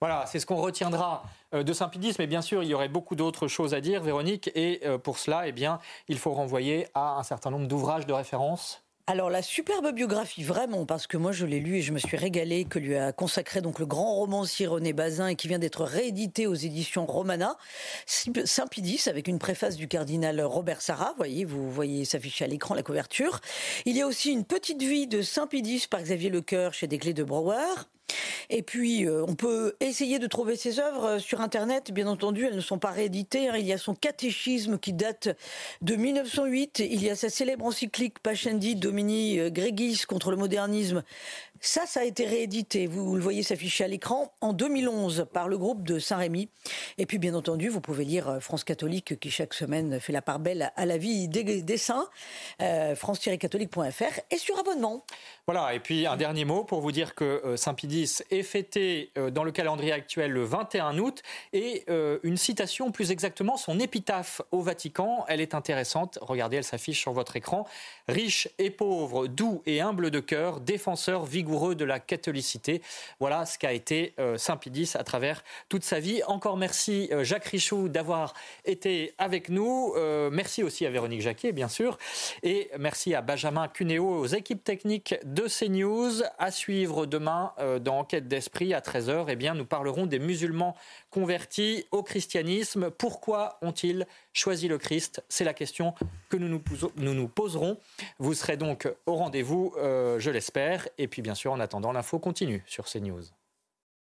Voilà, 0.01 0.27
c'est 0.27 0.41
ce 0.41 0.47
qu'on 0.47 0.57
retiendra 0.57 1.23
euh, 1.55 1.63
de 1.63 1.73
Saint-Pédis, 1.73 2.17
mais 2.19 2.27
bien 2.27 2.43
sûr, 2.43 2.63
il 2.63 2.69
y 2.69 2.75
aurait 2.75 2.89
beaucoup 2.89 3.17
d'autres 3.17 3.49
choses 3.49 3.73
à 3.73 3.81
dire, 3.81 4.03
Véronique, 4.03 4.51
et 4.55 4.81
euh, 4.85 4.99
pour 4.99 5.19
cela, 5.19 5.49
eh 5.49 5.53
bien, 5.53 5.79
il 6.09 6.19
faut 6.19 6.35
renvoyer 6.35 6.87
à 6.95 7.19
un 7.19 7.23
certain 7.23 7.51
nombre 7.51 7.67
d'ouvrages 7.67 8.07
de 8.07 8.13
référence. 8.13 8.83
Alors 9.09 9.31
la 9.31 9.41
superbe 9.41 9.93
biographie, 9.93 10.43
vraiment, 10.43 10.85
parce 10.85 11.07
que 11.07 11.17
moi 11.17 11.31
je 11.31 11.47
l'ai 11.47 11.61
lu 11.61 11.77
et 11.77 11.83
je 11.83 11.93
me 11.93 11.99
suis 11.99 12.17
régalé, 12.17 12.65
que 12.65 12.81
lui 12.81 12.97
a 12.97 13.13
consacré 13.13 13.61
donc 13.61 13.79
le 13.79 13.87
grand 13.87 14.17
romancier 14.17 14.67
René 14.67 14.93
Bazin 14.93 15.29
et 15.29 15.37
qui 15.37 15.47
vient 15.47 15.61
d'être 15.61 15.85
réédité 15.85 16.49
aux 16.49 16.55
éditions 16.55 17.07
Romana, 17.07 17.57
Saint-Pidis, 18.07 19.05
avec 19.09 19.29
une 19.29 19.39
préface 19.39 19.77
du 19.77 19.87
cardinal 19.87 20.41
Robert 20.41 20.83
Sarra, 20.83 21.15
voyez, 21.17 21.45
vous 21.45 21.71
voyez 21.71 22.05
s'afficher 22.05 22.47
à 22.47 22.49
l'écran 22.49 22.75
la 22.75 22.83
couverture. 22.83 23.41
Il 23.85 23.97
y 23.97 24.03
a 24.03 24.09
aussi 24.09 24.33
une 24.33 24.45
petite 24.45 24.83
vie 24.83 25.07
de 25.07 25.23
Saint-Pidis 25.23 25.87
par 25.89 26.03
Xavier 26.03 26.29
Lecoeur 26.29 26.75
chez 26.75 26.89
Desclés 26.89 27.15
de 27.15 27.23
Brouwer. 27.23 27.87
Et 28.51 28.63
puis, 28.63 29.07
euh, 29.07 29.25
on 29.27 29.35
peut 29.35 29.75
essayer 29.81 30.19
de 30.19 30.27
trouver 30.27 30.57
ses 30.57 30.79
œuvres 30.79 31.05
euh, 31.05 31.19
sur 31.19 31.41
Internet. 31.41 31.93
Bien 31.93 32.07
entendu, 32.07 32.47
elles 32.47 32.57
ne 32.57 32.61
sont 32.61 32.79
pas 32.79 32.91
rééditées. 32.91 33.49
Hein. 33.49 33.57
Il 33.59 33.67
y 33.67 33.73
a 33.73 33.79
son 33.79 33.95
catéchisme 33.95 34.79
qui 34.79 34.93
date 34.93 35.29
de 35.83 35.97
1908. 35.97 36.81
Il 36.81 37.03
y 37.03 37.11
a 37.11 37.17
sa 37.17 37.29
célèbre 37.29 37.65
encyclique 37.65 38.19
Pachendi 38.21 38.77
Domini 38.77 39.39
euh, 39.39 39.51
Gregis 39.51 40.05
contre 40.07 40.31
le 40.31 40.37
modernisme 40.37 41.03
ça, 41.61 41.87
ça 41.87 42.01
a 42.01 42.05
été 42.05 42.27
réédité, 42.27 42.87
vous 42.87 43.17
le 43.17 43.23
voyez 43.23 43.43
s'afficher 43.43 43.85
à 43.85 43.89
l'écran, 43.89 44.33
en 44.41 44.53
2011 44.53 45.27
par 45.33 45.49
le 45.49 45.59
groupe 45.59 45.83
de 45.83 45.99
Saint-Rémy. 45.99 46.49
Et 46.99 47.07
puis, 47.07 47.19
bien 47.19 47.35
entendu, 47.35 47.69
vous 47.69 47.81
pouvez 47.81 48.05
lire 48.05 48.39
France 48.41 48.65
catholique 48.65 49.19
qui 49.19 49.31
chaque 49.31 49.55
semaine 49.55 50.01
fait 50.01 50.13
la 50.13 50.23
part 50.23 50.39
belle 50.39 50.73
à 50.77 50.87
la 50.87 50.99
vie 50.99 51.29
des, 51.29 51.77
saints, 51.77 52.09
euh, 52.63 52.95
france-catholique.fr 52.95 54.21
et 54.31 54.39
sur 54.39 54.59
abonnement. 54.59 55.05
Voilà, 55.47 55.75
et 55.75 55.81
puis 55.81 56.07
un 56.07 56.17
dernier 56.17 56.45
mot 56.45 56.65
pour 56.65 56.81
vous 56.81 56.91
dire 56.91 57.15
que 57.15 57.25
euh, 57.25 57.57
Saint-Pidis 57.57 58.19
est 58.31 58.43
fêté 58.43 59.13
dans 59.33 59.45
le 59.45 59.53
calendrier 59.53 59.93
actuel 59.93 60.33
le 60.33 60.43
21 60.43 60.99
août 60.99 61.23
et 61.53 61.85
une 62.23 62.37
citation, 62.37 62.91
plus 62.91 63.11
exactement 63.11 63.57
son 63.57 63.79
épitaphe 63.79 64.43
au 64.51 64.61
Vatican, 64.61 65.25
elle 65.29 65.41
est 65.41 65.55
intéressante. 65.55 66.19
Regardez, 66.21 66.59
elle 66.59 66.65
s'affiche 66.65 67.01
sur 67.01 67.13
votre 67.13 67.37
écran. 67.37 67.67
Riche 68.09 68.49
et 68.59 68.71
pauvre, 68.71 69.27
doux 69.27 69.63
et 69.67 69.81
humble 69.81 70.11
de 70.11 70.21
cœur, 70.21 70.61
défenseur 70.61 71.25
vigoureux 71.25 71.75
de 71.75 71.85
la 71.85 72.01
catholicité. 72.01 72.83
Voilà 73.21 73.47
ce 73.47 73.59
qu'a 73.59 73.73
été 73.73 74.15
euh, 74.19 74.39
Saint-Pédis 74.39 74.93
à 74.95 75.05
travers 75.05 75.43
toute 75.69 75.85
sa 75.85 76.01
vie. 76.01 76.23
Encore 76.27 76.57
merci 76.57 77.09
euh, 77.13 77.25
Jacques 77.25 77.47
Richoux 77.47 77.89
d'avoir 77.89 78.35
été 78.65 79.15
avec 79.19 79.49
nous. 79.49 79.93
Euh, 79.97 80.31
merci 80.31 80.63
aussi 80.63 80.87
à 80.87 80.91
Véronique 80.91 81.21
Jacquier, 81.21 81.53
bien 81.53 81.69
sûr. 81.69 81.99
Et 82.43 82.71
merci 82.79 83.15
à 83.15 83.23
Benjamin 83.23 83.69
Cunéo, 83.69 84.09
aux 84.09 84.27
équipes 84.27 84.65
techniques 84.65 85.15
CNews. 85.43 86.23
À 86.39 86.51
suivre 86.51 87.07
demain 87.07 87.53
dans 87.81 87.99
Enquête 87.99 88.29
d'esprit 88.29 88.75
à 88.75 88.81
13h, 88.81 89.27
eh 89.29 89.37
bien, 89.37 89.55
nous 89.55 89.65
parlerons 89.65 90.07
des 90.07 90.19
musulmans 90.19 90.77
convertis 91.11 91.85
au 91.91 92.03
christianisme. 92.03 92.91
Pourquoi 92.91 93.59
ont-ils 93.63 94.07
choisi 94.33 94.69
le 94.69 94.79
Christ? 94.79 95.23
C'est 95.29 95.45
la 95.45 95.55
question 95.55 95.95
que 96.29 96.37
nous 96.37 96.49
nous, 96.49 97.29
poserons. 97.29 97.79
Vous 98.19 98.35
serez 98.35 98.57
donc 98.57 98.89
au 99.07 99.15
rendez-vous, 99.15 99.75
je 99.77 100.31
l'espère. 100.31 100.89
Et 100.99 101.09
puis 101.09 101.23
bien 101.23 101.35
sûr, 101.35 101.53
en 101.53 101.61
attendant, 101.61 101.93
l'info 101.93 102.19
continue 102.19 102.63
sur 102.67 102.87
CNews. 102.87 103.23